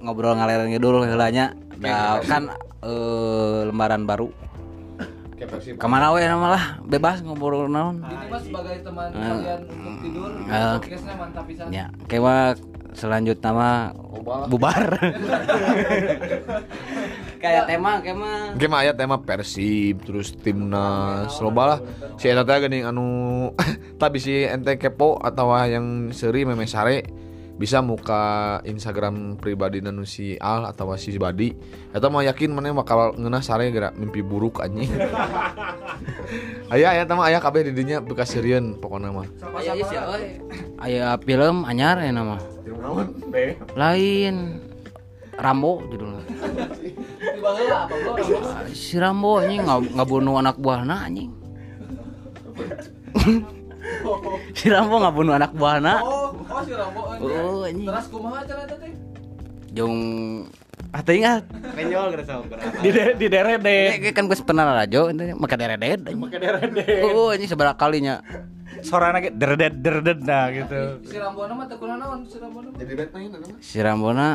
[0.00, 1.52] ngobrol ngaler ngidul heula nya.
[1.76, 2.48] Da kan
[2.80, 4.32] eh, lembaran baru.
[5.76, 6.64] Ke mana we nama lah?
[6.80, 8.00] Bebas ngobrol naon.
[8.00, 9.20] Ini mas sebagai teman Eh.
[9.20, 10.74] kalian untuk tidur Eh.
[10.80, 12.56] podcastnya mantap pisan Ya, kewa
[12.90, 13.92] selanjutnya mah
[14.48, 14.96] bubar.
[17.36, 21.80] Kayak tema kema Game aya tema Persib terus timnas loba lah.
[22.16, 23.52] si eta teh geuning anu
[24.00, 27.04] tapi si ente kepo atau yang seri meme sare
[27.56, 31.56] bisa muka Instagram pribadi nu si Al atau si Badi
[31.90, 34.92] eta mah yakin mana bakal ngeunah sare gerak mimpi buruk anjing
[36.72, 39.24] aya aya mah aya kabeh di dinya bekas serieun pokokna mah
[39.56, 40.24] Aya ieu sih euy.
[40.76, 42.36] Aya film anyar ya nama.
[43.72, 44.60] Lain
[45.36, 46.22] Rambo judulnya.
[47.40, 47.88] Ah,
[48.72, 51.32] Si Rambo anjing ngab- ngabunuh anak buahna anjing.
[54.56, 56.00] Si Rambo ngabunuh anak buahna.
[56.02, 57.30] oh oh si Rambo anjing.
[57.30, 57.86] Oh anjing.
[57.86, 58.92] terus kumaha cenah eta teh
[59.76, 59.96] Jong
[60.96, 61.44] ah teh ingat.
[61.76, 62.48] Penyol geus saung
[62.80, 63.78] Di de, di derede.
[64.00, 66.00] Eh, kan gue pernah rajo itu maka deredet.
[66.00, 66.86] Pakai derede.
[67.12, 68.24] Oh ini seberapa kalinya.
[68.82, 71.00] Suarana ge derdet derdet nah gitu.
[71.04, 72.58] si Rambo mah teu kunaon naon si Rambo
[73.60, 74.28] Si Rambona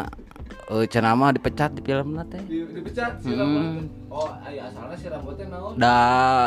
[0.71, 2.41] eh cenah mah dipecat di film teh.
[2.47, 3.59] Di- dipecat si Rambo
[4.09, 5.95] oh aya asalna si Rambo teh naon Da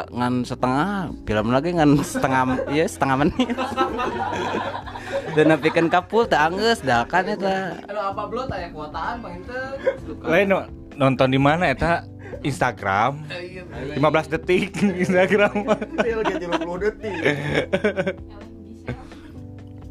[0.08, 0.90] ngan setengah
[1.22, 3.48] film lagi ngan setengah iya setengah menit.
[5.34, 7.82] Dan nepikeun kapul teh anggeus da kan eta.
[7.84, 9.76] anu apa blot aya kuotaan panginten
[10.22, 12.06] Lain no- nonton di mana eta?
[12.42, 13.22] Instagram.
[13.94, 15.54] 15 detik Instagram.
[16.00, 17.14] 30 detik.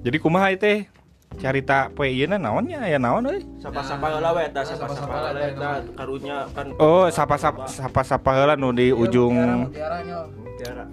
[0.04, 0.92] jadi kumaha teh?
[1.34, 3.42] Carita poe ieu naonnya aya naon euy?
[3.58, 8.94] Sapa-sapa heula we eta, sapa-sapa heula eta karunya kan oh sapa-sapa sapa-sapa heula nu di
[8.94, 9.34] ujung
[9.66, 10.86] Mutiara.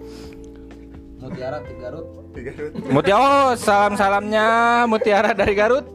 [1.21, 2.05] Mutiara di Garut.
[2.89, 4.45] Mutiara oh salam salamnya
[4.89, 5.85] Mutiara dari Garut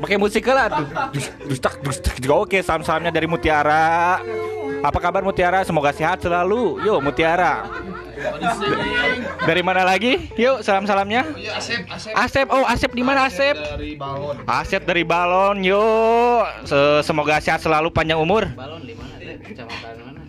[0.00, 0.86] Pakai musik lah tuh.
[2.32, 4.20] Oke salam salamnya dari Mutiara.
[4.80, 5.60] Apa kabar Mutiara?
[5.62, 6.80] Semoga sehat selalu.
[6.82, 7.68] Yuk Mutiara.
[9.44, 10.28] Dari mana lagi?
[10.36, 11.24] Yuk salam salamnya
[11.56, 13.56] Asep Asep Asep oh Asep di mana Asep?
[13.56, 14.36] Dari balon.
[14.44, 18.44] Asep dari Balon yuk Se- semoga sehat selalu panjang umur.
[18.52, 19.16] Balon di mana?
[19.16, 19.36] Teh?
[19.40, 20.20] Kecamatan mana?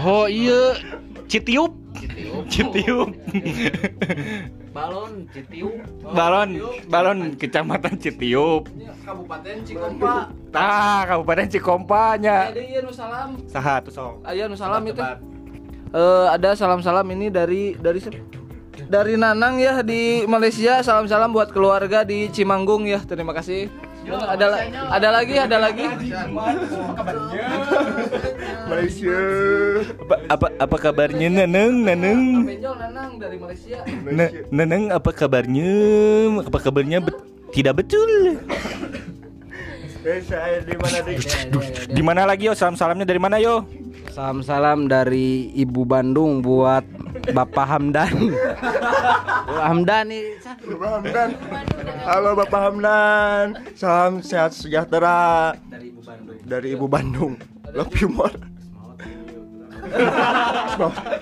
[0.00, 0.80] oh iya.
[1.26, 1.74] Citiup
[2.52, 3.10] Citiup.
[4.76, 5.70] Balon Citiu.
[6.04, 6.50] Balon
[6.86, 8.68] Balon kecamatan Citiup.
[8.76, 10.30] Ini Kabupaten Cikompa.
[10.52, 12.52] Tah, Kabupaten Cikompanya.
[12.52, 14.14] ada iya nu salam Saha tuh sok.
[14.26, 15.00] aya nu salam itu.
[15.96, 18.02] Eh ada salam-salam ini dari dari
[18.90, 20.82] dari Nanang ya di Malaysia.
[20.84, 23.00] Salam-salam buat keluarga di Cimanggung ya.
[23.00, 25.86] Terima kasih ada la- ada lagi ada lagi
[28.66, 29.18] Malaysia.
[29.98, 32.20] Apa apa, apa kabarnya Neneng Neneng?
[33.16, 33.78] Dari Malaysia
[34.48, 35.70] Neneng apa kabarnya?
[36.42, 38.38] Apa kabarnya bet- tidak betul?
[40.06, 40.98] Eh saya di mana?
[41.88, 42.54] Di mana lagi yo?
[42.54, 43.66] Salam-salamnya dari mana yo?
[44.16, 46.80] Salam-salam dari Ibu Bandung buat
[47.36, 48.32] Bapak Hamdan.
[49.44, 50.40] Hamdan nih.
[50.40, 51.28] Bapak Hamdan.
[52.00, 53.46] Halo Bapak Hamdan.
[53.76, 56.40] Salam sehat sejahtera Dari Ibu Bandung.
[56.48, 57.32] dari Ibu Bandung.
[57.76, 58.32] Love you more.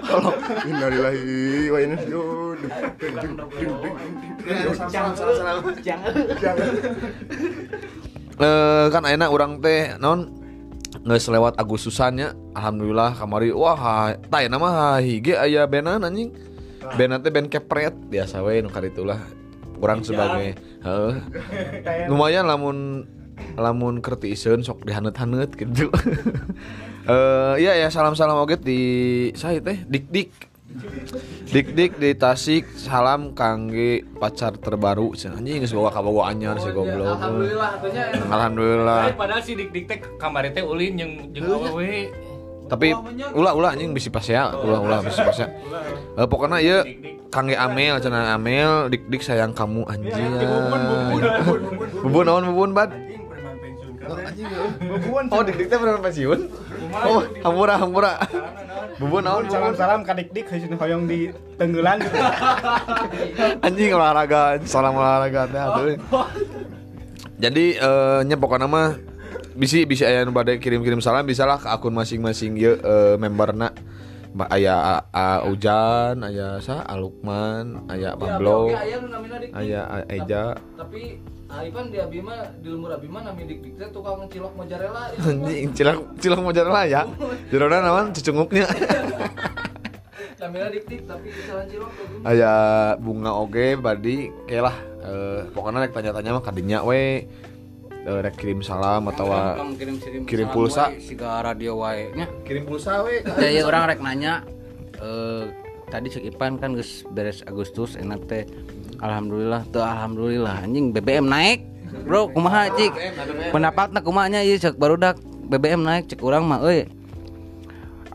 [0.06, 0.30] Halo,
[0.62, 2.22] innalillahi wa inna ilaihi
[8.38, 10.43] Eh kan enak orang teh non
[11.04, 16.32] nggak selewat Agustusannya alhamdulillah kamari wah tah nama hige aya benan anjing.
[16.96, 19.20] Benan teh ben kepret biasa we nu itulah
[19.80, 21.14] kurang sebagai heeh.
[22.08, 23.04] Lumayan lamun
[23.56, 25.92] lamun kerti iseun sok dihanet-hanet gitu.
[27.04, 28.80] Eh iya ya salam-salam oge di
[29.36, 30.90] saya teh dik dik
[31.54, 35.14] dik dik di Tasik salam kangge pacar terbaru.
[35.14, 37.14] Cenah, anjing geus bawa kabogo anyar si goblok.
[37.14, 38.26] Alhamdulillah enak.
[38.26, 39.00] Alhamdulillah.
[39.14, 42.10] Padahal si dik dik teh kamari teh ulin jeung jeung awewe.
[42.64, 42.96] tapi
[43.36, 45.52] ulah ulah anjing bisi pas ya ulah ulah bisi pas ya
[46.16, 46.80] Eh, pokoknya ya
[47.28, 50.32] kangge Amel cenah Amel dik dik sayang kamu anjing.
[52.00, 52.88] Bubun naon bubun bad?
[55.28, 56.40] Oh dik dik teh pernah pensiun
[57.02, 58.12] oh hampura hampura
[58.96, 61.98] bubun naon bubun Salam-salam ka dik-dik heuseun hoyong di Tenggelan.
[61.98, 62.18] Gitu.
[63.62, 64.58] anjing olahraga.
[64.64, 65.84] Salam olahraga teh atuh.
[67.38, 68.94] Jadi eh nya pokoknya mah
[69.54, 73.74] bisi bisa aya nu bade kirim-kirim salam bisalah ke akun masing-masing ye eh, memberna.
[74.34, 78.74] Ba- aya A- A- Ujan aya sa Alukman aya Pablo
[79.54, 80.58] aya dik Eja.
[80.74, 85.12] Tapi Ipan di Abima di lumur Abima nami dik dik teh tukang cilok mozzarella.
[85.16, 87.02] Anjing, cilang cilang mozzarella ya.
[87.52, 88.66] Jerona naon cucunguknya.
[90.40, 91.90] Kamila dik dik tapi kesalahan cilok.
[92.24, 92.52] Aya
[92.96, 97.24] bunga oge badi kayak lah eh, pokoknya rek tanya-tanya mah kadinya we
[98.04, 100.84] eh, rek kirim salam atau Gampang kirim-kirim kirim salam pulsa.
[101.00, 102.26] siga radio wae nya.
[102.44, 103.20] kirim pulsa we.
[103.20, 104.42] Jadi orang rek nanya
[104.98, 105.44] eh
[105.88, 108.44] tadi cek Ipan kan geus beres Agustus enak teh.
[109.04, 111.60] Alhamdulillah tuh alhamdulillah anjing BBM naik.
[112.08, 112.96] Bro, kumaha cik?
[113.52, 116.88] Pendapatna kumanya ieu cek barudak BBM naik cek urang mah euy.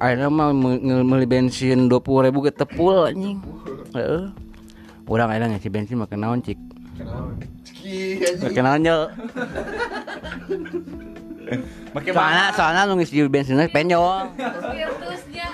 [0.01, 3.37] Akhirnya mah meuli bensin 20 ribu ke tepul anjing.
[3.93, 4.33] Heeh.
[5.05, 6.57] Urang akhirnya ngisi bensin make naon cik?
[8.41, 9.13] Make naon yo?
[11.93, 14.25] Make Soalnya soalnya nu ngisi bensinnya penyol.
[14.73, 15.47] Virtusnya.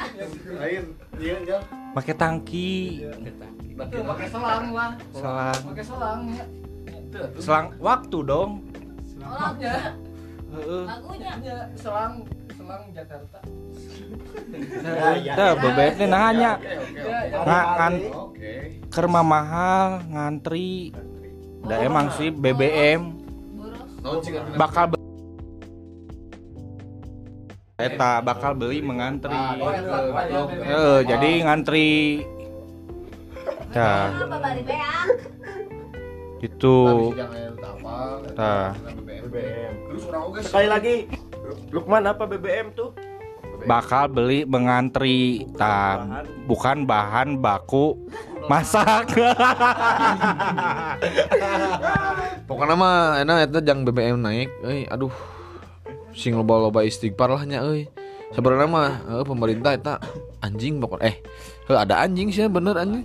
[1.91, 3.03] Make tangki.
[3.75, 4.91] Betul pakai selang lah.
[5.11, 5.59] Selang.
[5.67, 6.45] Pakai selang ya.
[7.11, 8.51] Tuh, Selang waktu dong.
[9.19, 9.75] Olahnya.
[10.55, 10.83] Heeh.
[10.87, 11.31] Lagunya.
[11.43, 12.13] Ya, selang
[12.49, 13.39] selang Jakarta.
[14.79, 15.33] Nanya.
[15.35, 17.39] Ya, ya.
[17.43, 18.03] Nga- ngan-
[18.87, 20.95] Kerma mahal ngantri.
[21.65, 23.17] Da emang sih BBM
[23.99, 24.23] Boros.
[24.55, 24.93] bakal
[27.75, 29.35] Eta bakal beli mengantri.
[30.63, 32.23] Eh, jadi ngantri.
[33.75, 34.87] Tah, beak?
[36.47, 37.11] itu.
[39.03, 39.73] BBM.
[40.39, 41.11] Sekali lagi.
[41.75, 42.95] Lukman apa BBM tuh?
[43.63, 45.47] bakal beli mengantri.
[45.55, 47.95] Tah, bukan bahan baku
[48.51, 49.15] masak.
[52.47, 55.11] Pokoknya mah enak eta jang BBM naik, euy aduh.
[56.15, 57.89] Sing loba-loba istighfar lah nya euy.
[58.31, 59.99] Sebenarnya mah eh, pemerintah eta
[60.43, 61.15] anjing pokok eh
[61.67, 63.03] heuh, ada anjing sih bener anjing.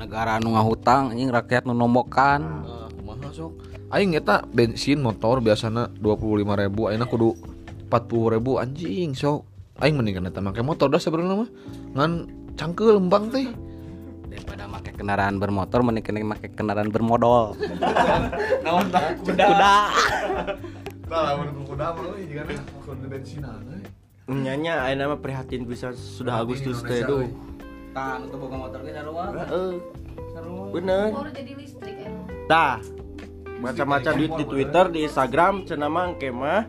[0.00, 2.40] Negara nu ngahutang anjing rakyat nu nombokan.
[2.40, 3.52] Nah, kumaha sok?
[3.92, 7.36] Aing eta bensin motor biasana 25.000 ribu ayeuna kudu
[7.92, 9.44] 40.000 anjing sok.
[9.76, 11.50] Aing mendingan eta make motor dah sebenarnya mah.
[11.92, 12.10] Ngan
[12.56, 13.48] cangkeul lembang teh.
[14.30, 17.58] daripada pakai kendaraan bermotor mending kena pakai kendaraan bermodal
[18.64, 19.42] Naon tah kuda.
[19.42, 19.74] kuda
[21.10, 22.54] Tah lamun kuda mah euy jigana
[22.86, 23.82] kudu bensinan euy.
[24.30, 27.26] Nyanya ayeuna mah prihatin bisa sudah Agustus teh tuh.
[27.90, 29.72] Tan untuk boga motor ge sarua Heeh.
[30.70, 31.08] Bener.
[31.10, 32.10] Baru jadi listrik ya.
[32.46, 32.78] Tah.
[33.60, 36.64] Macam-macam di, di Twitter, di Instagram cenah mah engke mah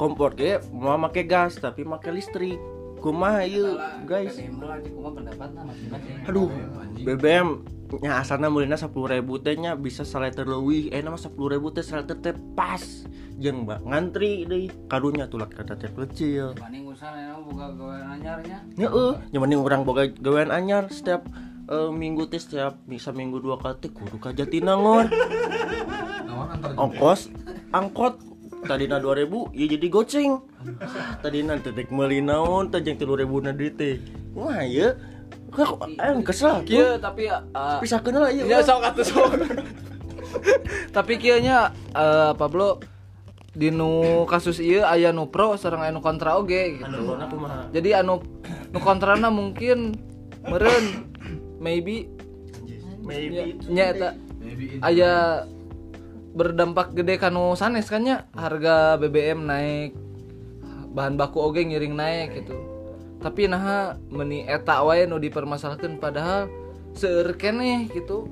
[0.00, 2.56] kompor ge mau make gas tapi make listrik.
[3.02, 3.74] Kumaha ieu
[4.06, 4.38] guys?
[6.30, 6.48] Aduh,
[7.02, 7.66] BBM
[8.00, 11.36] nya asalna mulina 10.000 teh nya bisa saliter leuwih, eh nama 10.000
[11.76, 12.80] teh saliter teh pas.
[13.36, 16.56] Jeung Mbak ngantri deui karunya tuh laki kata teh kecil.
[16.56, 21.26] Banding usaha enak boga gawean anyarnya Heeh, yang penting orang boga gawean anyar setiap
[21.68, 25.10] eh, minggu teh setiap bisa minggu dua kali teh kudu ka Jatinangor.
[26.78, 27.28] Ongkos
[27.74, 28.22] angkot
[28.62, 30.32] tadina 2000 ya jadi goceng.
[31.20, 33.98] Tadina teh dek meuli naon teh jeung 3000 na teh.
[34.38, 34.94] Wah ya.
[35.52, 37.04] Kok aing kesel Kieu tuh.
[37.04, 38.48] tapi uh, Pisahkeun lah ieu.
[38.48, 39.30] Ya sok atuh sok.
[40.96, 42.80] Tapi kieu nya eh, Pablo
[43.52, 46.88] di nu kasus ieu aya nu pro sareng aya nu kontra oge gitu.
[46.88, 47.20] Anu?
[47.68, 48.24] Jadi anu
[48.72, 49.92] nu kontrana mungkin
[50.48, 51.04] meureun
[51.60, 52.08] maybe
[53.02, 53.60] Maybe.
[53.68, 54.08] nya eta
[54.80, 55.44] aya
[56.32, 59.92] berdampak gede kanu sanes kan nya harga BBM naik
[60.96, 62.56] bahan baku oge ngiring naik gitu
[63.22, 66.50] tapi nah meni eta wae nu dipermasalahkan padahal
[66.92, 68.28] seueur keneh gitu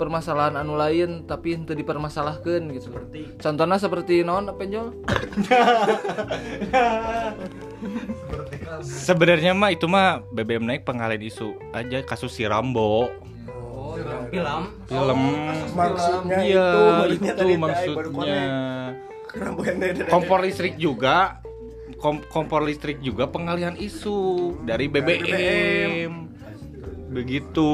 [0.00, 2.88] permasalahan anu lain tapi henteu dipermasalahkan gitu.
[2.88, 3.36] Seperti?
[3.36, 4.96] Contohnya seperti non penjol?
[8.80, 13.12] Sebenarnya mah itu mah BBM naik pengalian isu aja kasus si Rambo.
[14.32, 14.62] film?
[14.88, 15.20] Film.
[15.76, 16.68] maksudnya Iya,
[17.12, 17.84] itu, maksudnya.
[17.84, 20.06] itu maksudnya.
[20.08, 21.44] Kompor listrik juga
[22.00, 24.16] kom- kompor listrik juga pengalihan isu
[24.62, 26.32] dari BBM.
[27.10, 27.70] Begitu.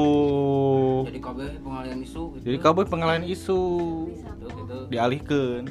[1.05, 3.61] jadi kabeh pengalian isu gitu Jadi kabeh pengalihan isu
[4.09, 4.77] gitu, gitu.
[4.89, 5.69] dialihkan.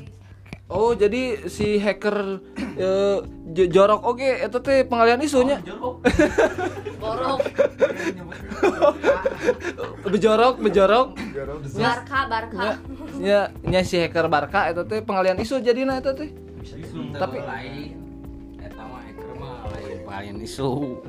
[0.67, 3.19] oh jadi si hacker eh,
[3.49, 5.59] j- jorok oge eta teh pengalian isunya
[6.97, 7.43] Borok.
[10.07, 11.09] bejorok bejorok
[11.73, 12.79] Barka, Barka.
[13.17, 16.31] nya nya si hacker Barka eta teh pengalian isu jadina eta teh
[17.13, 18.06] tapi lain
[20.07, 21.03] pengalian isu.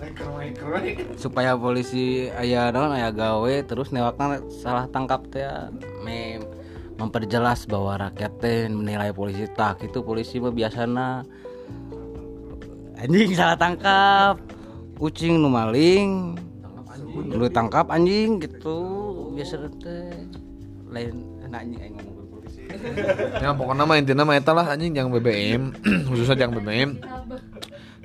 [1.21, 5.45] Supaya polisi aya naon aya gawe terus newakna salah tangkap teh
[6.01, 6.41] mem
[6.97, 11.21] memperjelas bahwa rakyat teh menilai polisi tak itu polisi mah biasana.
[12.97, 14.41] Anjing salah tangkap.
[14.97, 16.33] Kucing nu maling
[17.29, 18.81] lu tangkap anjing gitu.
[19.37, 20.09] Biasa teh.
[20.89, 22.65] Lain nah anjing aing ngomong polisi.
[23.37, 25.71] Ya pokoknya mah intinya mah eta lah anjing yang BBM
[26.09, 26.97] khususnya yang BBM.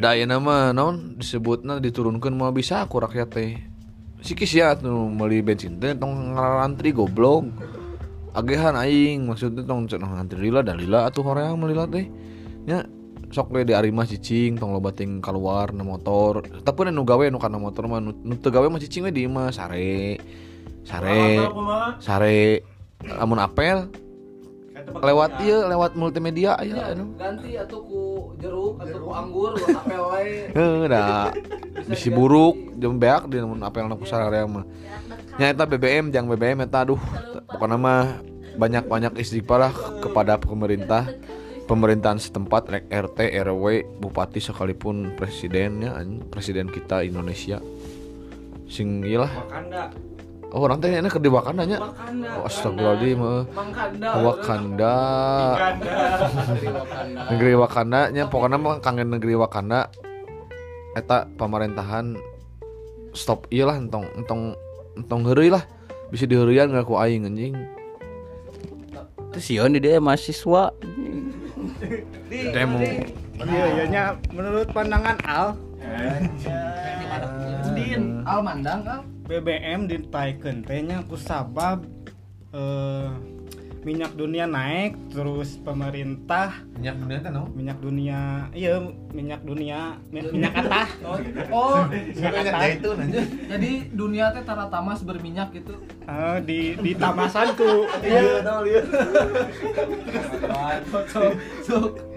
[0.03, 3.55] Da ayeuna mah naon disebutna diturunkeun mau bisa aku rakyat teh.
[4.19, 6.35] Sikis ya tuh meuli bensin teh tong
[6.91, 7.47] goblok.
[8.35, 12.11] Agehan aing maksudnya tong cenah ngantri lila da lila atuh horeang melila teh.
[12.67, 12.83] Nya
[13.31, 16.43] sok we di arimah cicing tong loba ting keluar na motor.
[16.51, 19.31] Tapi nu gawe nu kana motor mah nu nu teu gawe mah cicing we di
[19.31, 20.19] imah sare.
[20.83, 21.47] Sare.
[22.03, 22.59] Sare
[23.23, 23.87] amun apel
[25.01, 28.03] lewat iya lewat multimedia aya anu ganti atau ku
[28.37, 30.53] jeruk atau ku anggur apel wae.
[30.53, 31.33] Heeh, da
[31.89, 34.67] bisi buruk jeung beak di namun apelna ku sararea mah.
[35.41, 37.01] Nya eta BBM jang BBM eta aduh.
[37.49, 38.21] Pokokna mah
[38.61, 39.75] banyak-banyak istighfar lah
[40.05, 41.09] kepada pemerintah.
[41.63, 43.19] Pemerintahan setempat rek RT
[43.49, 45.95] RW bupati sekalipun presidennya
[46.29, 47.63] presiden kita Indonesia.
[48.69, 50.12] Sing ieu lah Wakanda.
[50.53, 52.29] Oh orang teh enak di Wakanda nya Wakanda.
[52.37, 53.43] oh, astagfirullahaladzim eh.
[54.21, 54.97] Wakanda.
[57.33, 59.89] Negeri Wakanda nya pokoknya mah kangen negeri Wakanda.
[60.93, 62.21] Eta pemerintahan
[63.17, 64.53] stop iya lah entong entong
[65.01, 65.65] entong heureuy lah.
[66.13, 67.57] Bisa diheurian nggak ku aing anjing.
[69.33, 70.69] Terus Sion di dia mahasiswa.
[72.29, 72.79] demo.
[73.43, 74.05] Iya, iya nya
[74.37, 75.57] menurut pandangan Al.
[77.73, 79.01] Din Al mandang Al
[79.33, 81.89] BBM ditaikeun teh nya ku sabab
[82.53, 83.09] eh,
[83.81, 87.49] minyak dunia naik terus pemerintah minyak dunia kan no?
[87.57, 88.77] minyak dunia iya
[89.11, 90.89] minyak dunia mi- minyak atah
[91.49, 92.77] oh minyak atah
[93.49, 95.81] jadi dunia teh tara tamas berminyak gitu.
[96.05, 98.45] Eh, di di tamasan ku iya.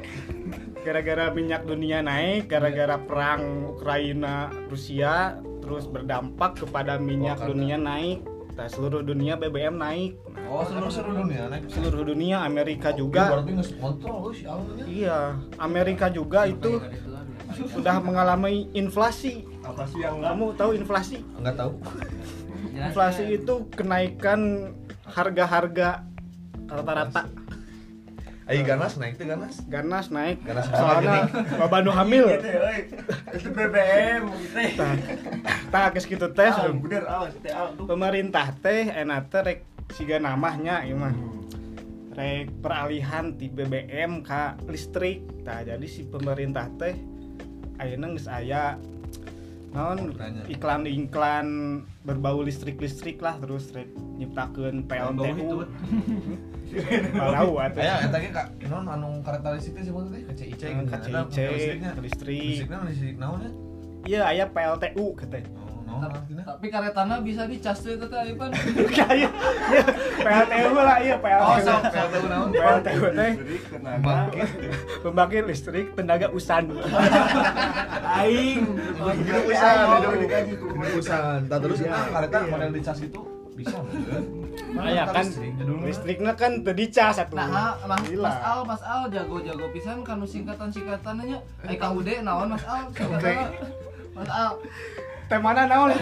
[0.86, 8.22] gara-gara minyak dunia naik gara-gara perang Ukraina Rusia terus berdampak kepada minyak dunia naik
[8.54, 10.16] nah, seluruh dunia BBM naik.
[10.48, 11.68] Oh seluruh seluruh dunia naik.
[11.68, 13.42] Seluruh dunia Amerika juga.
[13.42, 16.80] alnya iya Amerika juga itu
[17.74, 19.44] sudah mengalami inflasi.
[19.66, 21.20] Apa sih yang kamu tahu inflasi?
[21.42, 21.72] Nggak tahu.
[22.76, 24.72] Inflasi itu kenaikan
[25.04, 26.06] harga-harga
[26.66, 27.45] rata-rata
[28.46, 30.38] ayo ganas naik tuh ganas ganas naik.
[30.46, 31.26] Ganas soalnya
[31.58, 32.30] bapak nu hamil.
[33.34, 34.86] Itu BBM gitu.
[35.74, 39.60] tak geus kitu teh Ah, bener awas teh ah, pemerintah teh enak teh rek
[39.98, 41.14] siga namanya ieu mah.
[42.14, 45.26] Rek peralihan ti BBM ka listrik.
[45.42, 46.94] Tah jadi si pemerintah teh
[47.82, 48.78] ayeuna geus aya
[49.76, 50.16] naon
[50.48, 51.48] iklan-iklan
[52.08, 53.92] berbau listrik-listrik lah terus rek
[54.22, 55.66] nyiptakeun PLTU
[57.14, 57.80] Tahu atuh.
[57.80, 58.30] Aya eta ge
[58.66, 61.38] non anu kereta listrik teh sebutna teh KCIC Eh, KCIC,
[62.02, 62.66] listrik.
[62.84, 63.52] Listrik naon ya?
[64.06, 65.18] Iya aya PLTU.
[65.88, 66.44] Oh, artinya?
[66.44, 68.52] tapi karetana bisa dicas itu teh Ipan
[68.92, 69.30] Kayak iya
[70.18, 71.46] PLTU lah iya PLTU.
[71.46, 72.48] Oh, sok PLTU naon?
[72.52, 73.32] PLTU teh
[73.72, 74.48] Pembangkit.
[75.02, 76.68] pembangkit listrik tenaga usan.
[78.12, 78.62] Aing.
[79.00, 79.76] Urusan,
[80.76, 81.40] urusan.
[81.48, 83.22] Tah terus kita kereta model dicas itu
[83.56, 83.78] bisa
[84.76, 85.28] Aya kan
[85.86, 87.38] listriknya kan teu dicas atuh.
[87.40, 88.28] nah mas, Gila.
[88.28, 92.92] mas Al mas Al jago jago pisan kanu singkatan singkatannya eh ude naon mas Al?
[92.92, 93.48] Singkatannya
[94.12, 94.54] mas Al.
[95.26, 95.90] Teh mana naon?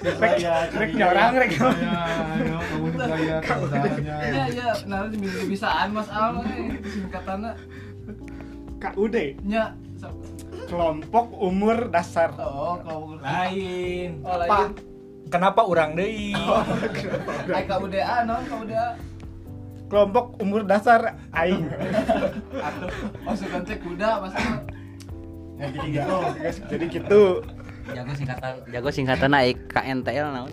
[0.00, 0.36] Rek
[0.74, 1.52] rek nyorang rek.
[4.00, 6.42] iya iya nah minggu bisaan mas Al
[6.82, 7.52] singkatannya.
[8.80, 9.76] KUD nya
[10.66, 12.32] kelompok umur dasar.
[12.40, 14.24] oh kalau Lain.
[14.24, 14.72] oh lain
[15.30, 16.34] Kenapa orang deui?
[16.34, 18.98] eh KUDA naon KUDA
[19.90, 21.66] Kelompok umur dasar aing.
[22.62, 22.90] atuh
[23.26, 24.34] masukan teh kuda mas
[25.58, 26.16] Ya jadi gitu.
[26.70, 27.22] Jadi gitu.
[27.90, 30.50] Jago singkatan, jago singkatan naik KNTL naon.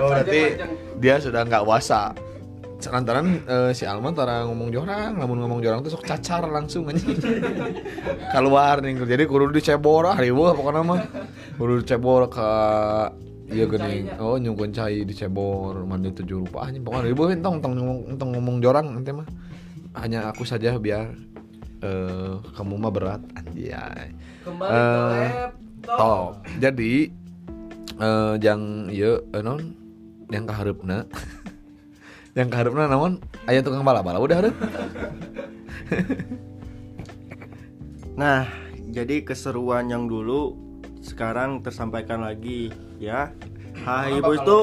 [0.00, 0.42] Oh, berarti
[0.98, 2.10] dia sudah nggak wasa.
[2.84, 7.00] Sekantaran eh, si Alman tara ngomong jorang, namun ngomong jorang tuh sok cacar langsung aja.
[8.36, 11.00] Keluar nih, jadi kudu dicebor ah riweuh pokoknya mah.
[11.56, 12.48] Kudu dicebor ke
[13.44, 16.64] Iya gini, oh nyungkun cai dicebor mandi tujuh rupa.
[16.64, 19.28] Aja pokoknya ribu entong entong ngomong entong ngomong jorang nanti mah.
[19.94, 21.12] Hanya aku saja biar
[21.80, 24.12] eh kamu mah berat anjay.
[24.42, 25.28] Kembali Eh, ke
[25.84, 25.96] laptop.
[26.00, 26.94] top jadi
[27.94, 29.60] eh yang iya eh, non
[30.32, 31.04] yang kaharupna
[32.34, 34.56] yang kaharupna namun aya tukang bala-bala udah hareup
[38.14, 38.46] Nah,
[38.94, 40.54] jadi keseruan yang dulu
[41.02, 42.70] sekarang tersampaikan lagi
[43.02, 43.34] ya.
[43.82, 44.58] Hai Ibu itu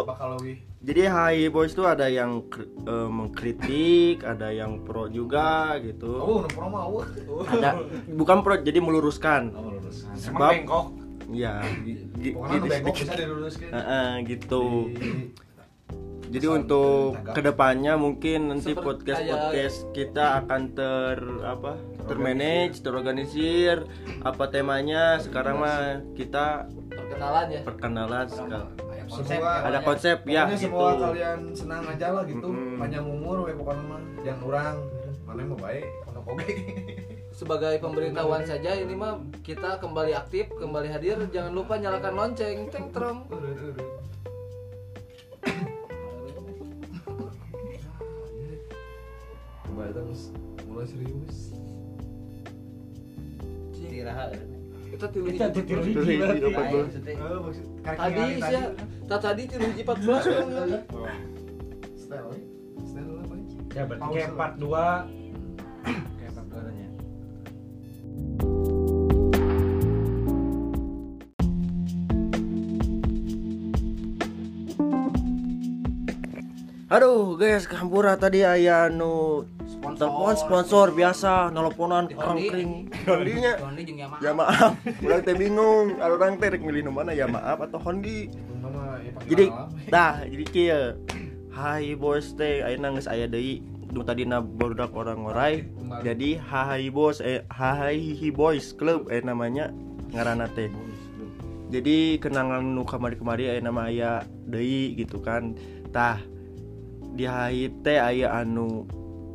[0.82, 2.48] jadi Hai Boys tuh ada yang
[2.88, 6.16] eh, mengkritik, ada yang pro juga gitu.
[6.16, 7.04] Oh, promo
[7.44, 7.76] Ada
[8.08, 9.52] bukan pro jadi meluruskan.
[9.52, 10.08] Oh, lulus.
[10.16, 10.64] Sebab
[11.36, 13.04] ya Pokoknya gitu, bengkok sedikit.
[13.04, 13.68] bisa diluruskan.
[13.68, 14.64] Heeh, gitu.
[14.96, 15.51] Di-
[16.32, 21.76] Jadi untuk ke depannya mungkin nanti Seperti podcast podcast kita akan ter apa
[22.08, 23.84] termanage, terorganisir.
[24.24, 25.20] Apa temanya?
[25.20, 27.62] Sekarang mah kita perkenalan ya.
[27.68, 28.68] perkenalan sekali.
[29.12, 30.72] Semua Ada konsep ya gitu.
[30.72, 32.48] semua kalian senang aja lah gitu.
[32.48, 32.80] Mm-mm.
[32.80, 34.02] panjang umur we pokoknya mah.
[34.24, 34.76] Jangan orang
[35.28, 36.48] mana mau baik mana oke
[37.32, 41.20] sebagai pemberitahuan saja ini mah kita kembali aktif kembali hadir.
[41.28, 42.72] Jangan lupa nyalakan lonceng.
[42.72, 43.28] Teng terong
[49.72, 50.22] coba itu Mas.
[50.68, 51.38] mulai serius.
[54.92, 56.84] Kita tilu hiji Terus ini apa tuh?
[57.82, 58.64] tadi sih ya
[59.08, 60.80] tak tadi tilu hiji 14 dong ya.
[61.96, 62.32] style
[62.84, 63.36] style apa
[63.72, 64.68] Ya berarti kayak part 2
[66.20, 66.88] Kayak part 2 nya
[76.92, 79.48] Aduh guys, kampura tadi aya nu
[80.02, 82.72] telepon sponsor biasa nelponan orang kering.
[83.06, 83.54] Hondinya.
[83.62, 84.22] Hondi jeung Yamaha.
[84.26, 84.74] Ya maaf,
[85.06, 86.02] urang teh bingung.
[86.02, 88.34] Ada orang teh rek milih nu mana ya maaf atau Hondi.
[88.34, 89.46] ya Jadi
[89.94, 90.84] tah, jadi kieu.
[91.54, 93.62] Hai bos teh ayeuna geus aya deui
[93.94, 95.70] nu tadina barudak orang ngorai.
[96.02, 99.70] Jadi hai bos eh hai boys club eh namanya
[100.18, 100.74] ngaranna teh.
[101.70, 105.54] Jadi kenangan nu kamari-kamari aya nama aya deui gitu kan.
[105.94, 106.18] Tah
[107.14, 108.88] di hai teh aya anu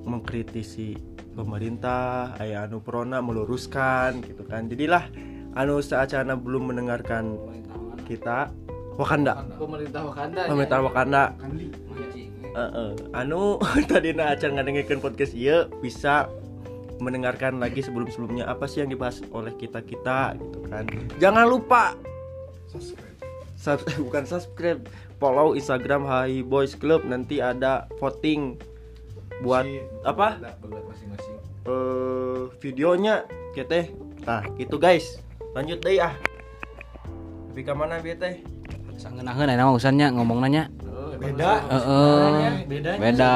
[0.06, 0.96] mengkritisi
[1.34, 4.70] pemerintah, aya anu prona meluruskan gitu kan.
[4.70, 5.10] Jadilah
[5.58, 7.36] anu saacana belum mendengarkan
[8.06, 8.48] kita
[8.96, 9.44] Wakanda.
[9.60, 11.22] pemerintah Wakanda Pemerintah Wakanda.
[13.12, 16.30] Anu tadi na acan ngadengikeun podcast ieu bisa
[16.96, 20.88] mendengarkan lagi sebelum-sebelumnya apa sih yang dibahas oleh kita-kita gitu kan.
[21.20, 21.92] Jangan lupa
[22.72, 23.06] subscribe
[23.66, 24.80] sub- bukan subscribe,
[25.18, 28.60] follow Instagram Hai Boys Club nanti ada voting
[29.42, 30.26] buat Si- apa?
[30.40, 31.34] belat masing-masing
[31.66, 33.90] eh videonya kita
[34.24, 35.18] nah gitu guys
[35.52, 36.14] lanjut deh ah
[37.50, 38.40] tapi ke mana bieu teh
[38.96, 40.72] Sangenaheun aya mah usannya ngomong nanya.
[41.20, 42.64] Beda Heeh.
[42.64, 43.34] Bedanya Beda.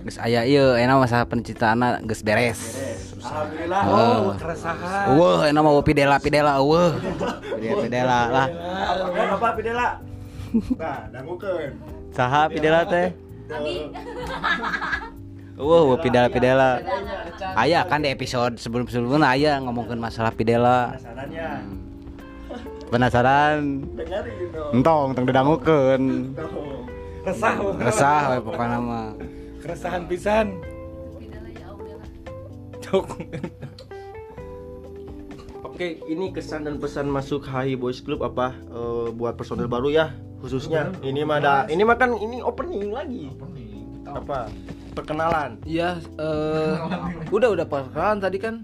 [0.00, 2.80] Geus aya ieu aya masa penciptaanna geus beres.
[3.20, 4.16] Alhamdulillah Heeh.
[4.16, 6.96] Oh keresahan Eueuh aya mah pidela pidela eueuh.
[6.96, 8.46] Pidela pidela lah.
[8.48, 9.86] apa apa Pidela
[10.80, 11.72] nah dangukeun
[12.14, 13.12] Saha pidela teh?
[15.54, 16.70] Eueuh pidela pidela.
[17.54, 20.98] Aya kan di episode sebelum-sebelumnya aya ngomongkeun masalah pidela.
[22.90, 23.82] Penasaran?
[24.74, 26.34] Entong, tong didangukeun.
[26.34, 26.74] Dong.
[27.24, 29.16] Resah Resah we pokokna mah.
[29.64, 30.60] Keresahan pisan
[32.84, 33.16] Cok
[35.64, 40.12] Oke, ini kesan dan pesan masuk Hai Boys Club apa eh, buat personel baru ya
[40.44, 40.92] khususnya.
[41.00, 43.32] Ini mah ada, ini mah kan ini opening lagi.
[44.04, 44.52] Apa?
[44.94, 45.50] Perkenalan.
[45.64, 46.74] Iya, eh,
[47.28, 48.54] udah udah perkenalan tadi kan.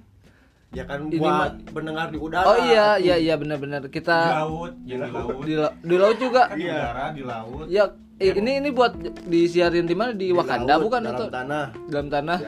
[0.71, 2.47] Ya kan Ini buat pendengar di udara.
[2.47, 6.47] Oh iya, iya iya benar-benar Di kita laut Di laut di, la- di laut juga.
[6.47, 6.75] Kan di Iya.
[6.79, 7.85] udara di laut Ya,
[8.17, 8.95] eh, ini ini buat
[9.27, 12.39] disiarin di mana di Di Wakanda laut, bukan dalam atau tanah, dalam tanah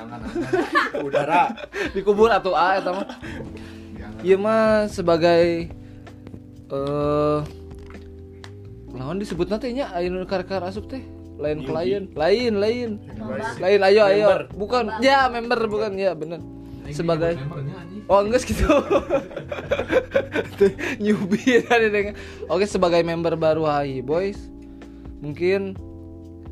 [1.07, 1.43] udara.
[1.91, 3.07] dikubur atau A eta mah.
[4.23, 5.75] Iya mah sebagai
[6.71, 7.39] eh
[8.89, 11.03] naon disebut nanti nya anu karkar asup teh
[11.43, 12.07] lain klien.
[12.15, 12.91] Lain lain.
[13.59, 14.47] Lain ayo ayo.
[14.55, 15.03] Bukan.
[15.03, 15.99] Ya member bukan.
[15.99, 16.39] Ya bener.
[16.95, 17.43] Sebagai
[18.11, 18.67] oh enggak gitu
[21.03, 22.15] newbie tadi dengan
[22.51, 24.51] oke sebagai member baru Hai Boys.
[25.23, 25.79] Mungkin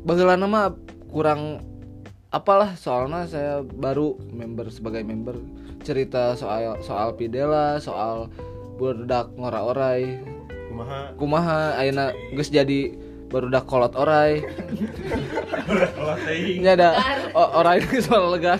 [0.07, 0.71] bageula nama?
[1.11, 1.59] Kurang
[2.31, 5.35] apalah soalnya saya baru member sebagai member.
[5.83, 8.31] Cerita soal soal Pidela soal
[8.79, 10.23] budak ngora-orai.
[10.71, 10.99] Kumaha?
[11.19, 11.61] kumaha?
[11.75, 12.95] Ayeuna geus jadi
[13.31, 14.43] barudak kolot orai.
[16.59, 16.89] Nya ada
[17.33, 18.59] orai geus lega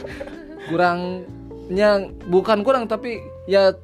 [0.71, 3.75] kurangnya bukan kurang tapi ya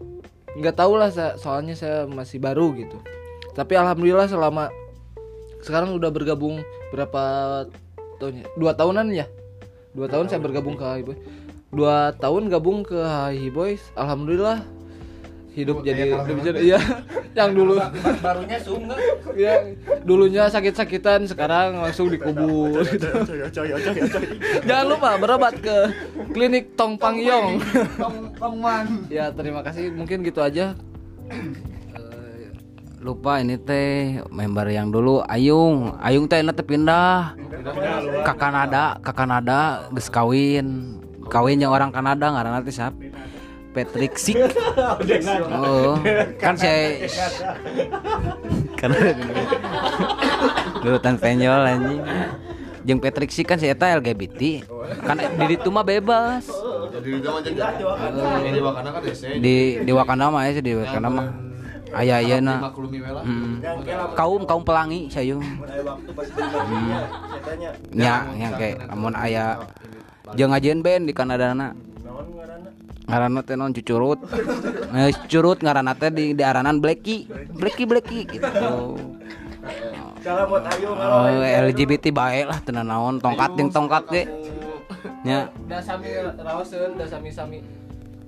[0.57, 2.97] nggak tahu lah soalnya saya masih baru gitu.
[3.53, 4.71] Tapi alhamdulillah selama
[5.61, 7.21] sekarang udah bergabung berapa
[8.17, 9.27] tahun ya dua tahunan ya?
[9.91, 11.19] Dua tahun saya bergabung ke Hi Boys
[11.67, 14.63] dua tahun gabung ke Hi Boys alhamdulillah
[15.57, 16.79] hidup jadi hidup jadi iya
[17.37, 17.77] yang dulu.
[18.21, 18.97] Barunya sungguh
[19.37, 19.61] ya
[20.01, 22.81] dulunya sakit-sakitan sekarang langsung dikubur.
[22.85, 23.09] Gitu.
[24.65, 25.93] Jangan lupa berobat ke
[26.33, 27.61] klinik Tong Pangyong
[27.97, 29.93] Tong Tongman ya terima kasih.
[29.93, 30.73] Mungkin gitu aja.
[31.29, 32.49] Eh,
[33.01, 35.97] lupa ini teh member yang dulu Ayung.
[36.01, 37.37] Ayung teh nanti pindah.
[38.25, 40.97] Ke Kanada ke Kanada geus kawin.
[41.27, 42.95] Kawin yang orang Kanada ngaranna teh siapa
[43.77, 44.35] Patrick Sik.
[45.57, 46.01] Oh
[46.41, 47.05] kan saya
[48.73, 49.13] karena
[50.81, 52.01] Lurutan penyol anjing.
[52.87, 54.65] Jeung Patrick Sik kan saya eta LGBT
[55.05, 56.49] kan di ditu mah bebas.
[56.97, 57.61] Jadi itu mah jadi
[58.49, 59.23] di Wakanda kan DC.
[59.37, 59.55] di
[59.85, 61.27] di Wakanda mah ya di Wakanda mah.
[61.93, 62.67] Aya aya na.
[62.67, 63.23] Maklumi we lah.
[63.23, 63.63] Hmm.
[64.17, 65.39] kaum kaum pelangi sayung
[67.95, 69.61] nya nya kayak amun aya
[70.35, 71.71] jeung ngajeun band di Kanada na
[73.07, 74.19] ngaranna teh non cucurut.
[74.91, 77.25] Eh cucurut ngaranna teh di di aranan Blacky.
[77.55, 78.99] Blacky Blacky gitu.
[80.21, 81.27] Salah buat Ayu oh,
[81.71, 83.23] LGBT bae lah tenan naon.
[83.23, 84.23] Tongkat jeung tongkat ge.
[85.23, 87.63] Nya Da sami raoseun da sami-sami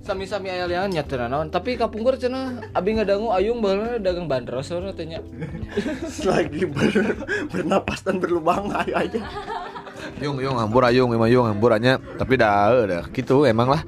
[0.00, 1.52] sami-sami aya liangan nya teu naon.
[1.52, 5.20] Tapi kapungkur cenah abi ngadangu ayung baheula dagang bandros soalnya teh nya.
[6.28, 7.20] Lagi ber,
[7.52, 9.20] bernapas dan berlubang ayo aja.
[10.24, 11.76] Yung yung hambur ayung emang yung hambur
[12.16, 13.84] tapi dah dah gitu emang lah.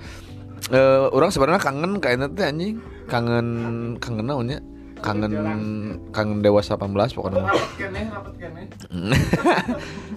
[0.71, 2.77] Eh orang sebenarnya kangen kayaknya teh anjing.
[3.11, 3.49] Kangen
[3.99, 4.59] kangen naonnya?
[5.03, 5.35] Kangen
[6.15, 7.43] kangen dewasa 18 pokoknya.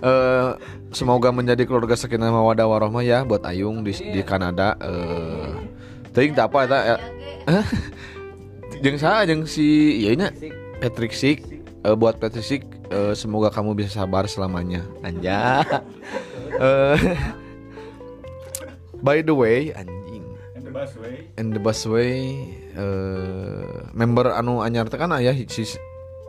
[0.05, 0.49] Eh
[0.91, 5.55] semoga menjadi keluarga sakinah mawaddah warahmah ya buat Ayung di di Kanada eh
[6.13, 6.95] teuing teu apa eta ya.
[7.49, 7.65] Hah?
[8.83, 10.29] Jeung saha jeung si ieu nya
[10.83, 14.81] Patrick Sik Eh, buat Patrick Sik eh, semoga kamu bisa sabar selamanya.
[15.05, 15.61] Anja.
[16.55, 17.19] Eh
[19.03, 20.04] by the way anjing
[20.75, 21.15] And the bus way.
[21.39, 22.15] and the busway
[22.75, 23.63] eh
[23.95, 25.63] member anu anyar teh kan aya si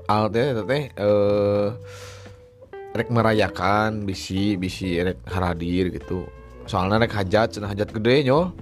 [0.06, 1.68] Al teh eta teh eh
[2.94, 6.30] rek merayakan bisi bisi rek haradir gitu.
[6.70, 8.54] Soalnya rek hajat cenah hajat gede nyol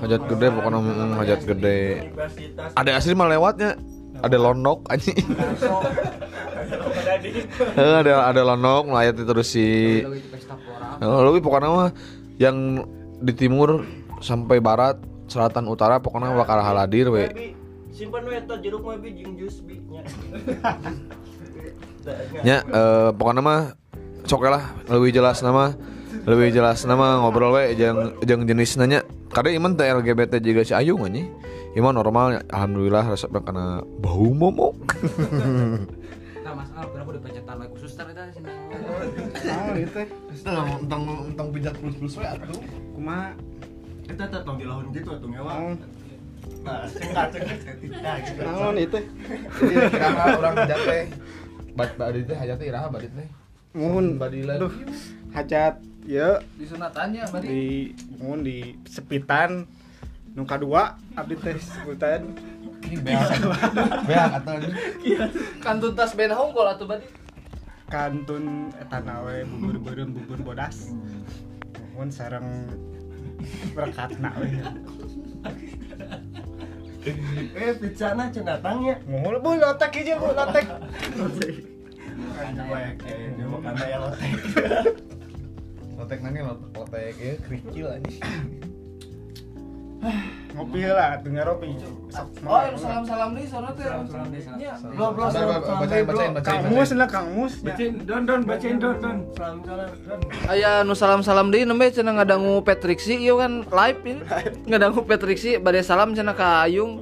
[0.00, 1.80] hajat gede pokoknya mm, hajat gede.
[2.80, 3.76] Ada asli mah lewatnya.
[4.24, 5.20] Ada lonok anjing.
[7.76, 10.00] Eh, ada ada lonok melayat terus si
[11.04, 11.90] Oh, lebih pokoknya mah
[12.40, 12.84] yang
[13.20, 13.84] di timur
[14.20, 17.54] sampai barat selatan utara pokoknya bakal haladir we
[17.94, 20.02] simpan we eta jeruk mah bi jeung jus bi nya.
[22.46, 23.60] nya eh, pokoknya mah
[24.26, 25.72] sok lah lebih jelas nama
[26.26, 30.74] lebih jelas nama ngobrol we jeung jeung jenis nanya karena iman teh LGBT juga si
[30.74, 31.26] Ayu nih
[31.78, 34.74] iman normal alhamdulillah resep karena bau momok
[36.50, 38.42] Nah, Mas Al, kenapa dipencetan lagu suster eta sih?
[39.86, 40.02] Itu.
[40.42, 42.58] tentang tentang pijat plus plus we atuh
[42.98, 43.38] Kumaha?
[44.10, 45.52] Eta teh tong dilahun gitu atuh ngewa.
[46.60, 47.56] Nah, cengkat cengkat
[48.04, 48.40] nah gitu.
[48.44, 48.98] naon itu?
[49.64, 51.04] jadi kira orang hajat teh
[51.72, 53.28] bad badi teh hajat teh iraha badi teh.
[53.70, 54.18] Mohon.
[54.18, 54.54] Badila.
[55.30, 56.42] Hajat ya.
[56.58, 59.64] Di sunatannya di mohon di sepitan.
[60.34, 61.54] Nu kadua abdi teh
[62.90, 63.30] ini beak.
[64.10, 64.68] Beak atau ini
[65.62, 67.06] kan tuntas band hongkol atuh bari
[67.90, 70.94] kantun eta nawe bubur bodas.
[71.94, 72.48] Mohon sareng
[73.74, 74.48] berkatna we
[77.00, 79.00] Eh, pizza na cenah datangnya.
[79.08, 80.68] mohon bu lotek hiji bu lotek.
[82.44, 82.60] Ini
[83.80, 84.30] aya lotek.
[85.96, 86.18] lotek.
[86.20, 88.12] Nangnya lotek ya kerikil aja
[90.50, 91.76] ngopi lah ropi
[92.10, 93.86] sok oh salam salam deui sono teh
[94.58, 97.52] nya Belum belum bacain bacain bacain Kang Mus lah Kang Mus.
[97.62, 99.16] Bacain don don bacain don don.
[99.36, 100.20] Salam salam don.
[100.50, 104.22] aya nu salam salam deui nembe cenah ngadangu Patrick si ieu kan live ini.
[104.66, 106.98] Ngadangu Patrick si bade salam cenah ka Ayung.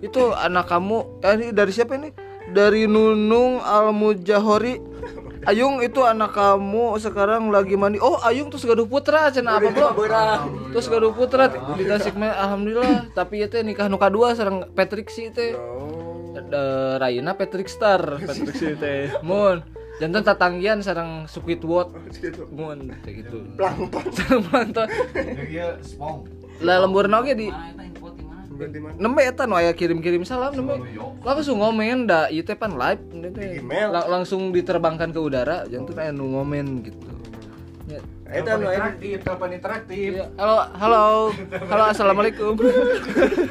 [0.00, 2.10] Itu anak kamu eh, dari siapa ini?
[2.46, 4.95] Dari Nunung Al Mujahori
[5.46, 8.02] Ayung itu anak kamu sekarang lagi mandi.
[8.02, 9.88] Oh Ayung tuh gaduh putra cenah apa bro?
[10.74, 11.46] Terus gaduh putra
[11.78, 13.14] di Tasikmalaya alhamdulillah.
[13.14, 15.54] Tapi itu nikah nu kadua sareng Patrick si teh.
[16.50, 18.18] Da- Raina Patrick Star.
[18.18, 19.14] Patrick si teh.
[19.22, 19.62] Mun.
[19.96, 21.94] Jantan tatanggian sareng Squidward
[22.50, 23.46] mun teh gitu.
[23.54, 24.86] Plankton sareng plankton
[25.46, 26.26] dia spong.
[26.58, 27.48] Lah lembur oge di?
[28.96, 30.80] Nembe eta nu aya kirim-kirim salam nembe
[31.22, 33.00] langsung ngomen da ieu teh pan live
[33.60, 33.92] email.
[33.92, 37.06] Lang- langsung diterbangkan ke udara jantan aya nu ngomen gitu
[37.86, 38.00] ya.
[38.26, 40.24] Eta nu aya telepon interaktif Iya.
[40.34, 41.02] Halo, halo,
[41.70, 42.52] halo, assalamualaikum.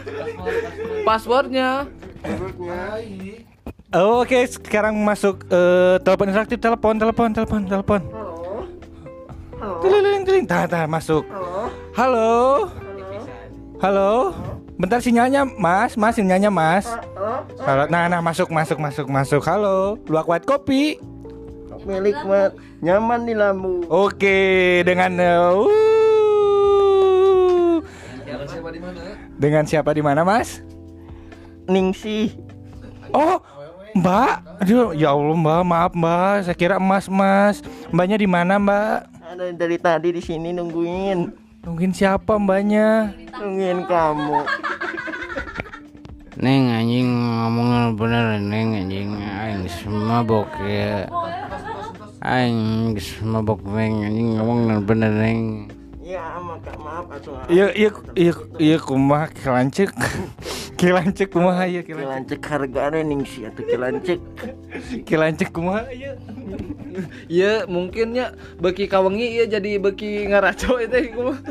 [1.07, 1.85] Passwordnya?
[3.93, 8.01] Oh, Oke, sekarang masuk eh, telepon interaktif, telepon, telepon, telepon, telepon.
[9.55, 9.79] Halo.
[9.79, 11.23] Tiling, tiling, tah, tah, masuk.
[11.95, 12.67] Halo.
[13.79, 14.11] Halo.
[14.75, 16.83] Bentar sinyalnya, Mas, Mas sinyalnya, Mas.
[17.63, 17.87] Halo.
[17.87, 19.41] Nah, nah, masuk, masuk, masuk, masuk.
[19.47, 19.95] Halo.
[20.05, 20.99] Luak white kopi.
[21.85, 22.49] milik mat
[22.81, 23.85] nyaman di lambu.
[23.85, 25.69] Oke, dengan uh,
[28.49, 28.99] Siapa di mana?
[29.37, 30.65] dengan siapa di mana, Mas?
[31.69, 32.33] Ningsih.
[33.13, 33.37] Oh,
[33.93, 34.33] Mbak,
[34.65, 37.61] aduh ya Allah Mbak, maaf Mbak, saya kira Mas Mas.
[37.93, 38.97] Mbaknya di mana Mbak?
[39.21, 41.29] Ada dari tadi di sini nungguin,
[41.69, 43.13] Mungkin siapa Mbaknya?
[43.37, 44.41] nungguin kamu.
[46.35, 51.07] Neng anjing ngomong bener neng anjing aing mabok ya.
[52.19, 52.91] Aing
[53.23, 55.71] mabok neng anjing ngomong bener neng.
[56.05, 57.33] Ya, maka maaf atuh.
[57.49, 59.89] Iya iya iya iya kumaha kilancek.
[60.79, 62.37] kilancek kumaha iya kilancek.
[62.37, 64.21] Kilancek harga ning si atuh kilancek.
[65.01, 66.13] Kilancek kumaha iya.
[67.27, 71.41] Iya mungkinnya beki kawengi iya jadi beki ngaraco itu kumaha.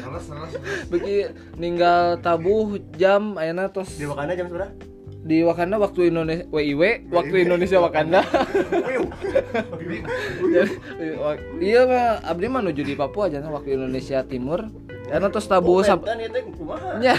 [0.86, 4.93] Beki ninggal tabuh jam ayeuna tos Di Wakanda jam berapa?
[5.24, 8.20] Di Wakanda waktu Indonesia WIW waktu Indonesia Wakanda.
[11.58, 14.68] Iya mah abdi mah nuju di Papua aja waktu Indonesia Timur.
[15.04, 16.96] Karena Dan itu kumaha?
[17.04, 17.12] Ya,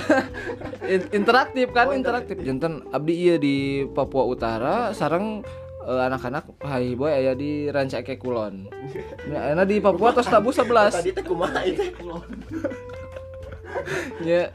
[0.93, 5.45] in- interaktif kan interaktif jantan abdi iya di Papua Utara sarang
[5.85, 8.65] eh, anak-anak hai boy aya di Rancake Kulon
[9.29, 10.65] ya enak di Papua tos tabu 11
[10.97, 11.93] Tadi teh kumaha itu?
[14.25, 14.49] ya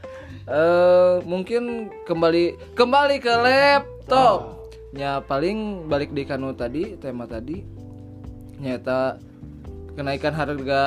[0.51, 7.63] eh mungkin kembali kembali ke laptop ya paling balik di kanu tadi tema tadi
[8.59, 9.15] nyata
[9.95, 10.83] kenaikan harga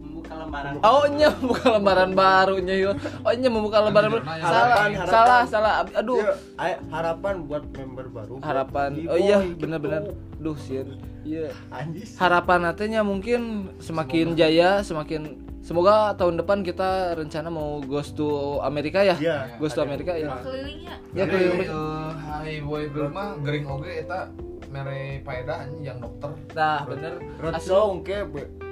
[0.00, 2.94] Membuka lembaran Oh nya buka lembaran baru nya yuk.
[3.26, 4.22] Oh nya membuka lembaran baru.
[4.22, 5.74] Salah, Harapan, salah, salah.
[5.96, 8.34] Aduh, Iya, harapan buat member baru.
[8.42, 8.90] harapan.
[9.10, 9.66] Oh iya, gitu.
[9.66, 10.14] benar-benar.
[10.38, 10.86] Duh, sih.
[11.26, 11.50] Iya.
[11.74, 12.14] Anjis.
[12.14, 19.04] Harapan nantinya mungkin semakin jaya, semakin semoga tahun depan kita rencana mau ghost to Amerika
[19.04, 19.16] ya.
[19.16, 19.36] Iya.
[19.60, 20.32] Ghost to Amerika ya.
[20.40, 20.94] Kelilingnya.
[21.12, 21.68] Ya keliling.
[21.68, 24.32] eh, hai boy girl mah gering oge eta
[24.70, 26.30] mere paedah anjing yang dokter.
[26.54, 27.18] Nah, bener.
[27.42, 28.22] Roadshow ke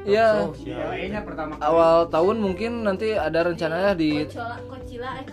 [0.06, 0.54] Iya.
[0.64, 5.26] Iya, pertama Awal tahun mungkin nanti ada rencananya di Kocila, kocila eh.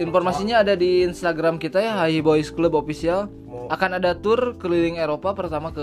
[0.00, 3.28] informasinya ada di Instagram kita ya Hai Boys Club Official.
[3.66, 5.82] Akan ada tour keliling Eropa pertama ke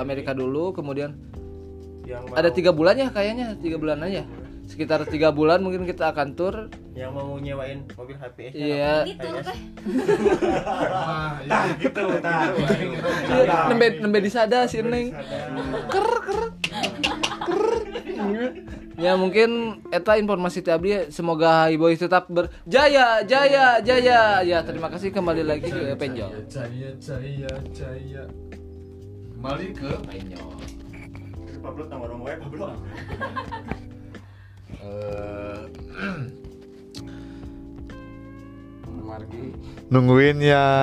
[0.00, 1.20] Amerika dulu, kemudian
[2.08, 4.24] yang ada tiga bulan ya kayaknya tiga bulan aja.
[4.70, 6.70] Sekitar tiga bulan mungkin kita akan tour.
[6.94, 9.02] yang mau nyewain mobil HPS Iya.
[9.10, 9.58] Gitu teh.
[10.86, 12.54] Ah, ya gitu tah.
[12.54, 15.10] Iya, Nembe nembe disada si Neng.
[15.90, 16.40] Ker ker.
[17.02, 17.62] Ker.
[19.00, 24.44] Ya mungkin eta informasi ti abdi semoga Hai Boys tetap berjaya jaya jaya.
[24.44, 26.46] Ya terima kasih kembali lagi ke Penjol.
[26.46, 28.22] Jaya jaya jaya.
[29.34, 30.52] Kembali ke Penyol.
[31.60, 32.72] Pablo orang wae Pablo
[39.10, 39.44] Margi.
[39.90, 40.64] nungguin ya.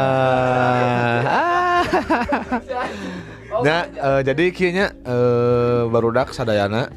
[3.58, 6.91] Nah, eh, jadi kayaknya eh, barudak sadayana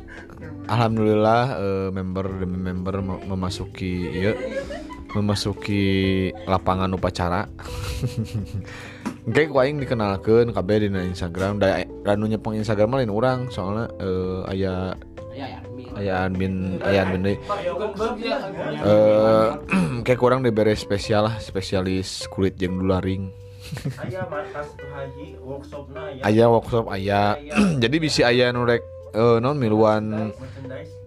[0.66, 4.34] Alhamdulillah eh, member demi member mem- memasuki iya,
[5.14, 5.82] memasuki
[6.44, 7.46] lapangan upacara.
[9.34, 14.40] Kayak ku aing dikenalkeun kabeh dina Instagram da anu nyepeng Instagram lain urang soalnya eh,
[14.50, 14.74] aya
[15.96, 17.36] aya admin aya admin deui.
[18.80, 19.48] Eh
[20.06, 23.32] kayak kurang diberi spesial lah spesialis kulit jeung dularing.
[24.02, 27.22] aya markas haji workshopna ya Aya workshop aya.
[27.82, 28.82] Jadi bisa aya nu rek
[29.14, 30.34] eh, non miluan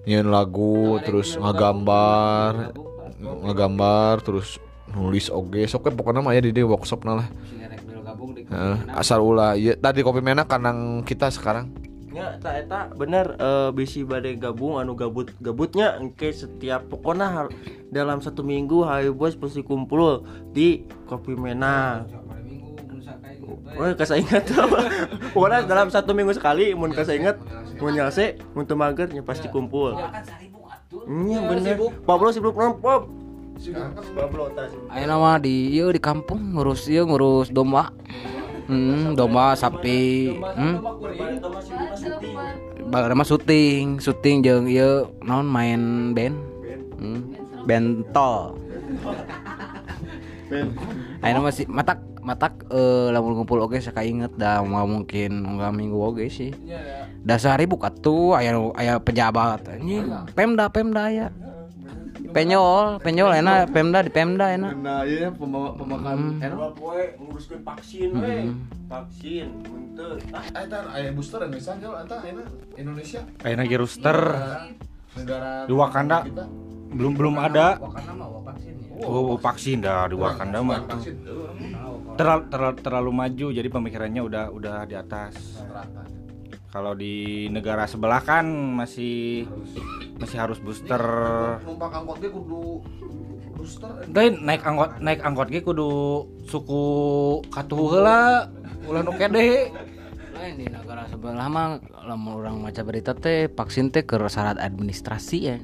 [0.03, 2.75] nyeun lagu terus ngagambar
[3.23, 4.59] ngagambar terus
[4.91, 7.27] nulis oge sok pokoknya mah aya di dieu workshopna lah.
[8.53, 11.71] Heeh, asal ulah ieu tadi kopi mena kanang kita sekarang.
[12.13, 17.53] Nya tak eta bener eh, bisi bade gabung anu gabut gabutnya engke setiap pokoknya har-
[17.89, 22.05] dalam satu minggu Hayu Bos pasti kumpul di Kopi Mena
[23.73, 24.45] Oh, kasa ingat
[25.33, 27.41] Pokoknya dalam satu minggu sekali Mun kasa ingat
[27.81, 28.37] Mun nyalse.
[28.53, 29.97] Mun teu mager nya pasti kumpul.
[31.09, 31.75] Iya bener.
[32.05, 33.09] Pablo sibuk Pop.
[34.13, 34.71] Pablo tas.
[34.87, 37.89] Ayo nama di iya di kampung ngurus iya ngurus domba.
[38.67, 40.33] Hmm, domba sapi.
[40.39, 40.79] Hmm.
[42.91, 46.37] Mah syuting, syuting jeung ieu naon main band.
[46.99, 47.21] Hmm.
[47.63, 48.59] Bentol.
[51.23, 55.97] Ayo nama sih matak matak eh lamun ngumpul oge sakainget dah mau mungkin enggak minggu
[55.97, 56.51] oge sih.
[57.23, 60.11] Da sehari buka tuh aya aya pejabat anjing.
[60.35, 61.31] Pemda Pemda ya.
[62.33, 64.73] Penyol, penyol enak, Pemda di Pemda enak.
[64.81, 68.49] Nah, iya pembawa pemakan Dua poe nguruskeun vaksin we
[68.89, 73.21] Vaksin Mun teu ah Eta aya booster Indonesia jauh eta enak Indonesia.
[73.37, 74.17] Kayak lagi rooster
[75.13, 76.45] Negara di Wakanda kita.
[76.93, 77.77] belum belum ada.
[77.77, 79.05] Wakana mah vaksin ya.
[79.05, 80.81] Oh, vaksin dah di Wakanda mah.
[82.17, 85.61] Terlalu terlalu maju jadi pemikirannya udah udah di atas.
[86.73, 89.45] Kalau di negara sebelah kan masih
[90.17, 90.97] masih harus booster.
[91.61, 92.81] Numpang angkot ge kudu
[93.53, 93.63] kudu
[94.09, 96.85] Teh naik angkot naik angkot ge kudu suku
[97.53, 98.49] katuh heula
[98.89, 99.69] ulah nu kede.
[100.33, 101.77] Lain di negara sebelah mah
[102.09, 105.61] lamun orang maca berita teh vaksin teh ke syarat administrasi ya.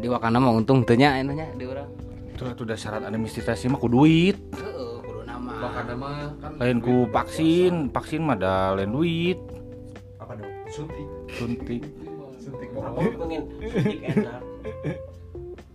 [0.00, 1.92] Di Wakanda mah untung teu nya anu nya di urang.
[2.40, 4.40] Tuh udah syarat administrasi mah ku duit.
[4.56, 5.60] Heeh kudu nama.
[5.60, 9.55] Wakanda mah kan lain ku vaksin vaksin mah da lain duit
[10.70, 11.08] suntik.
[11.36, 11.82] Suntik.
[12.36, 14.42] Suntik apa pengen suntik enak?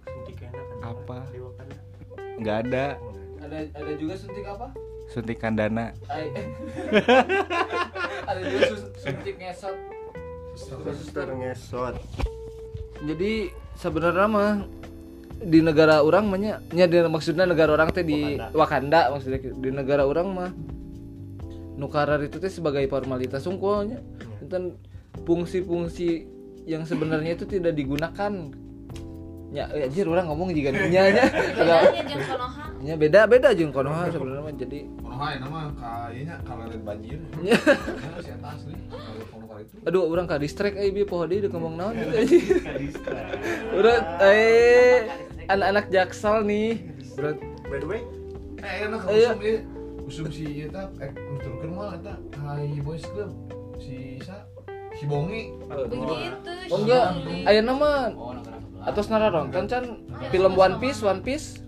[0.05, 0.79] Suntik enak kan?
[0.81, 1.17] Apa?
[1.31, 1.77] di Wakanda
[2.41, 2.85] nggak ada.
[3.41, 4.67] Ada ada juga suntik apa?
[5.11, 5.91] suntikan dana
[8.31, 9.75] ada juga suntik ngesot.
[10.55, 11.95] suster ngesot.
[13.03, 14.63] Jadi sebenarnya mah
[15.41, 19.69] di negara orang mah nya nya di maksudnya negara orang teh di Wakanda, maksudnya di
[19.73, 20.51] negara orang mah
[21.75, 23.99] nukarar itu teh sebagai formalitas unggulnya
[24.51, 24.75] dan
[25.23, 26.27] fungsi-fungsi
[26.67, 28.51] yang sebenarnya itu tidak digunakan.
[29.51, 31.27] Ya anjir orang ngomong juga nya nya
[32.23, 32.71] konoha.
[32.79, 34.55] nya beda beda jeung konoha sebenarnya mah.
[34.55, 37.19] Jadi Monohai nama kayaknya banjir.
[37.43, 37.59] nya
[38.23, 39.75] si kalau kono kali itu.
[39.83, 42.43] aduh orang ka distract euy bi poho deui ngomong naon gitu anjing
[44.23, 45.03] eh
[45.51, 46.79] anak-anak jaksel nih.
[47.19, 47.35] Urat
[47.67, 48.01] by the way
[48.61, 49.29] Eh enak Iya.
[49.35, 49.59] usum ieu.
[50.05, 52.15] Usum si tah eh nuturkeun mah eta.
[52.39, 53.33] Hai Boys Club.
[53.81, 54.40] Si sa
[55.01, 55.49] si Bongi.
[55.65, 56.13] Begitu.
[56.69, 57.05] oh enggak.
[57.49, 58.13] Aya nama.
[58.13, 58.37] Oh
[58.81, 59.85] atas nararonton can
[60.33, 61.61] film One Piece One Piece.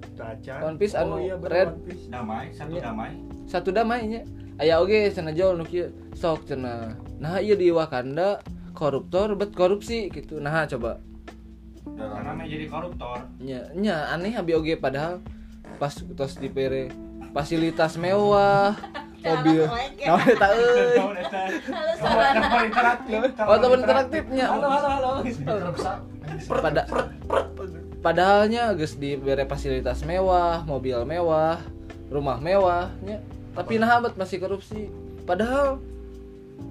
[0.62, 1.70] One Piece anu oh, iya, bener, red.
[1.74, 2.06] One Piece.
[2.10, 3.12] damai satu damai.
[3.50, 4.22] Satu damai nya
[4.62, 8.42] aya oge cenah jol nu kieu sok cenah nah ieu di Wakanda
[8.78, 10.42] koruptor bet korupsi gitu.
[10.42, 11.02] Nah coba.
[11.90, 13.18] Namanya jadi koruptor.
[13.42, 15.22] Nya nya aneh abi oge padahal
[15.78, 16.94] pas tos dipere
[17.34, 18.78] fasilitas mewah
[19.24, 19.66] mobil.
[20.06, 22.48] nah eta euy Halo sarana.
[23.50, 24.46] oh teman interaktifnya.
[24.54, 25.12] Halo halo halo.
[26.62, 26.82] Pada
[28.04, 31.58] padahalnya geus dibere fasilitas mewah mobil mewah
[32.14, 33.24] rumah mewahnya
[33.58, 34.94] tapi nah amat masih korupsi.
[35.26, 35.82] Padahal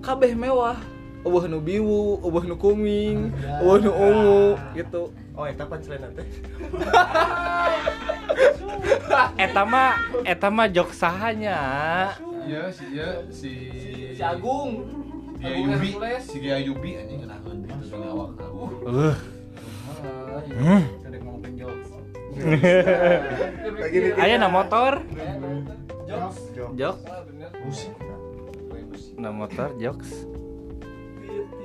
[0.00, 0.78] kabeh mewah.
[1.22, 3.30] Eueuh nu biwu eueuh nu kuming
[3.62, 5.14] eueuh nu ungu gitu.
[5.38, 6.26] Oh eta punchline teh
[9.36, 9.92] eta mah
[10.24, 11.58] eta mah jok sahanya.
[12.42, 13.50] Iya si iya si
[14.12, 14.84] si Agung.
[15.42, 16.22] Dia Agung Yubi, Hercules.
[16.22, 18.30] si dia Yubi anjing ngeunaheun itu dengan awak.
[18.86, 19.16] uh
[21.62, 21.90] jokes.
[24.22, 25.02] aya na motor.
[26.08, 26.38] Jokes.
[26.56, 26.70] Jok.
[26.76, 27.22] jok Ah,
[29.20, 30.26] na motor jokes.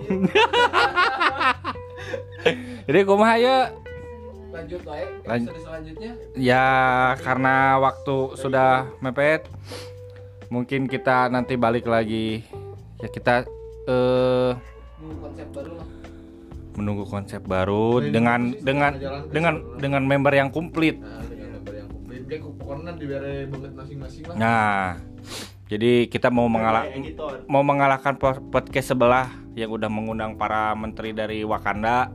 [2.88, 3.76] Jadi kumaha ya
[4.58, 4.82] lanjut
[5.24, 5.52] Lanjut.
[5.52, 6.66] episode selanjutnya ya
[7.18, 9.46] karena waktu sudah mepet
[10.48, 12.42] mungkin kita nanti balik lagi
[12.98, 13.46] ya kita
[13.86, 14.52] eh
[14.98, 15.88] Ini konsep baru lah
[16.74, 18.92] menunggu konsep baru dengan dengan
[19.28, 22.22] dengan dengan member yang komplit Nah, dengan nomor yang komplit.
[22.24, 24.36] Dia pokoknya dibere banget masing-masing lah.
[24.36, 24.78] nah
[25.68, 31.12] jadi kita mau mengalah editor mau mengalahkan po- podcast sebelah yang udah mengundang para menteri
[31.12, 32.14] dari Wakanda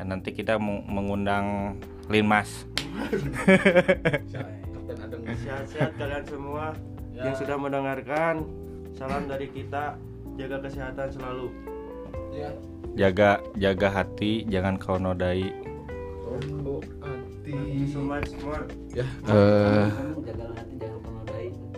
[0.00, 0.56] dan nanti kita
[0.88, 1.76] mengundang
[2.08, 2.64] Linmas
[5.44, 6.72] sehat-sehat kalian semua
[7.12, 8.48] yang sudah mendengarkan.
[8.96, 10.00] Salam dari kita
[10.40, 11.52] jaga kesehatan selalu.
[12.32, 12.48] Ya.
[12.96, 15.52] Jaga jaga hati jangan kau nodai.
[16.24, 17.52] Tombo hati.
[17.52, 19.88] Thank you so much more Ya, eh
[20.24, 20.99] jaga hati jangan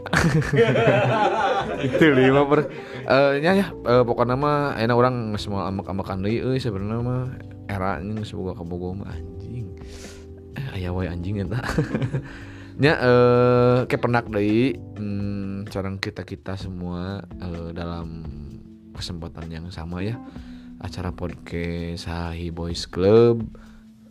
[1.86, 2.60] itu lima per
[3.06, 7.22] eh nya ya eh, pokoknya mah enak orang semua amak-amakan deui euy sebenarnya mah
[7.70, 9.70] era nya semoga kabogo mah anjing.
[10.58, 11.60] Eh aya wae anjing eta.
[12.82, 18.26] Nya eh kepenak deui hmm, carang kita-kita semua eh, dalam
[18.96, 20.18] kesempatan yang sama ya.
[20.82, 23.46] Acara podcast Sahi Boys Club.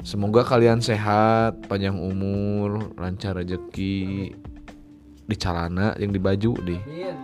[0.02, 4.34] Semoga kalian sehat, panjang umur, lancar rezeki
[5.32, 6.82] di celana yang di baju deh.
[6.84, 7.16] Min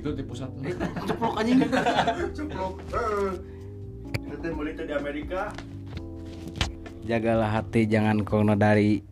[0.00, 0.48] Itu di pusat.
[1.08, 1.68] ceplok anjing.
[2.32, 2.74] Ceplok.
[4.16, 5.52] Kita teh mulai teh di Amerika.
[7.04, 9.04] Jagalah hati jangan kau nodari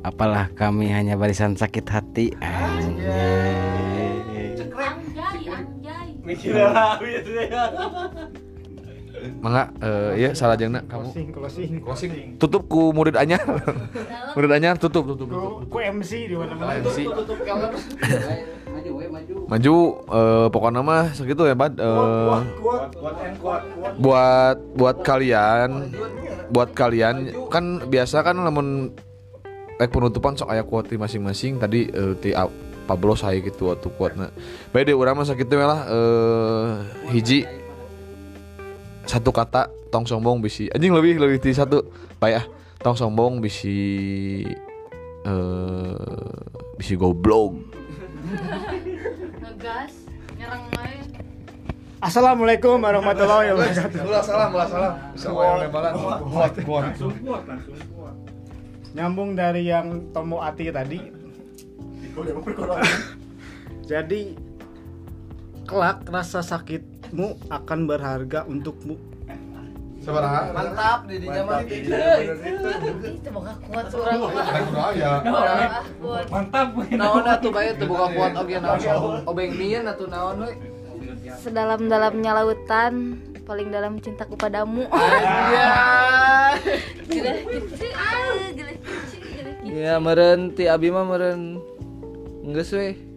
[0.00, 2.32] apalah kami hanya barisan sakit hati.
[2.40, 3.52] Anjay.
[4.72, 6.08] Anjay, anjay.
[9.42, 11.10] Mangga eh ya salah jengna kamu.
[11.10, 12.12] Closing, closing, Closing.
[12.38, 13.42] Tutup ku murid anyar.
[14.36, 15.26] murid anyar tutup tutup.
[15.28, 15.68] tutup.
[15.68, 16.78] Ku, ku MC di mana-mana.
[16.82, 17.06] MC.
[17.06, 17.38] tutup
[18.68, 19.74] maju we maju Maju
[20.06, 21.74] eh pokoknya mah segitu ya, Bad.
[21.80, 22.90] Eh, Kuat, kuat,
[23.40, 23.92] kuat, kuat.
[23.98, 25.90] buat buat kalian
[26.48, 28.94] buat kalian kan biasa kan namun
[29.78, 32.32] like penutupan sok aya quote masing-masing tadi eh, ti
[32.88, 34.32] Pablo saya gitu waktu quote-na.
[34.72, 36.68] Bae deh urang mah sakitu lah eh
[37.12, 37.44] hiji
[39.08, 40.68] satu kata tong sombong bisi.
[40.68, 41.80] Anjing lebih lebih ti satu.
[42.20, 42.46] Baik ah.
[42.84, 44.44] Tong sombong bisi
[45.24, 45.96] eh
[46.78, 47.58] bisi goblok
[49.42, 50.06] Ngegas,
[50.38, 51.02] nyerang main.
[51.98, 54.06] Assalamualaikum warahmatullahi wabarakatuh.
[54.06, 54.94] ulah salam ulah salam.
[55.58, 55.92] Lebaran.
[58.94, 61.00] Nyambung dari yang Tomo Ati tadi.
[63.88, 64.36] Jadi
[65.66, 66.44] kelak rasa
[67.08, 69.00] sakitmu akan berharga untukmu.
[70.04, 71.88] sabaraha Mantap di di zaman itu.
[73.16, 74.28] Itu boga kuat surang.
[74.92, 76.28] ya Ah, kuat.
[76.92, 80.52] Naon atuh bae teu boga kuat oge naon obeng mieun atuh naon we.
[81.40, 84.84] Sedalam-dalamnya lautan, paling dalam cintaku padamu.
[84.92, 85.72] Iya.
[87.08, 89.76] Gila kecil, ah, gila kecil, gila kecil.
[89.80, 91.56] Ya meren ti abi mah meren
[92.52, 93.07] geus we.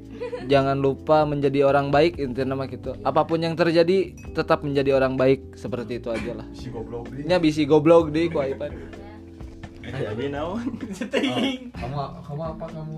[0.50, 2.98] Jangan lupa menjadi orang baik intinya mah gitu.
[3.06, 6.48] Apa pun yang terjadi tetap menjadi orang baik seperti itu aja lah.
[6.56, 8.74] si goblok Nya bisi goblok deh ku Aipan.
[9.82, 10.78] Abi naon?
[11.82, 12.96] kamu kamu apa kamu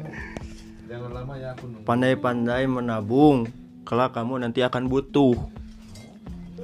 [0.83, 3.47] jangan lama ya aku nunggu Pandai-pandai menabung.
[3.83, 5.35] Kelak kamu nanti akan butuh.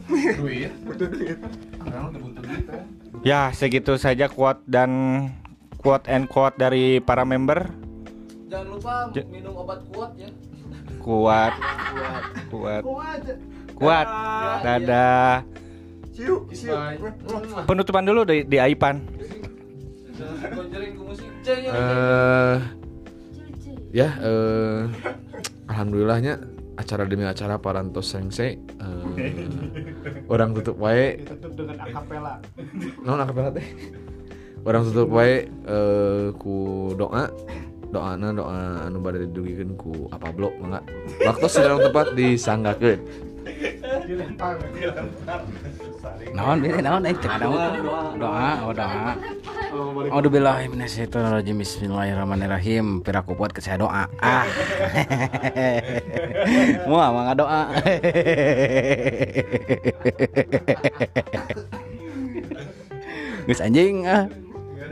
[0.10, 1.38] duit butuh duit
[1.78, 2.82] karena udah butuh duit ya
[3.20, 4.92] Ya, segitu saja quote dan
[5.84, 7.68] quote and quote dari para member.
[8.48, 8.96] Jangan lupa
[9.28, 10.32] minum obat kuat ya.
[11.10, 11.54] Kuat,
[12.54, 12.84] kuat,
[13.74, 14.08] kuat.
[14.62, 15.42] Dadah.
[17.66, 19.02] Penutupan dulu di, di Aipan.
[21.42, 21.66] Ceng
[23.90, 24.10] ya.
[24.22, 24.84] eh
[25.66, 26.38] alhamdulillahnya
[26.78, 29.50] acara demi acara Parantos Sensei eh,
[30.30, 32.34] orang tutup wae Ditutup dengan akapela.
[33.02, 33.66] non akapela teh
[34.62, 37.34] orang tutup wae eh, ku doa
[37.90, 40.86] doana doa anu bade didugikeun ku apa blok mangga
[41.26, 42.14] waktu sedang tepat
[46.82, 47.74] naon aing teu naon.
[48.18, 49.14] Doa, oh doa.
[51.50, 53.02] Bismillahirrahmanirrahim.
[53.06, 54.10] Piraku buat ke saya doa.
[54.22, 54.46] Ah.
[56.90, 57.70] Mua mangga doa.
[63.66, 64.30] Anjing ah.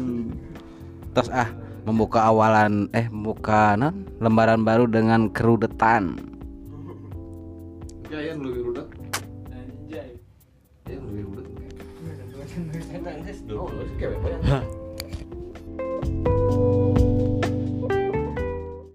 [1.12, 1.48] Terus ah
[1.84, 6.16] membuka awalan eh membuka non lembaran baru dengan kerudetan.
[8.08, 8.87] ya yang lebih rudet
[13.48, 13.98] Anjay.
[13.98, 14.77] yang lebih rudet oh lu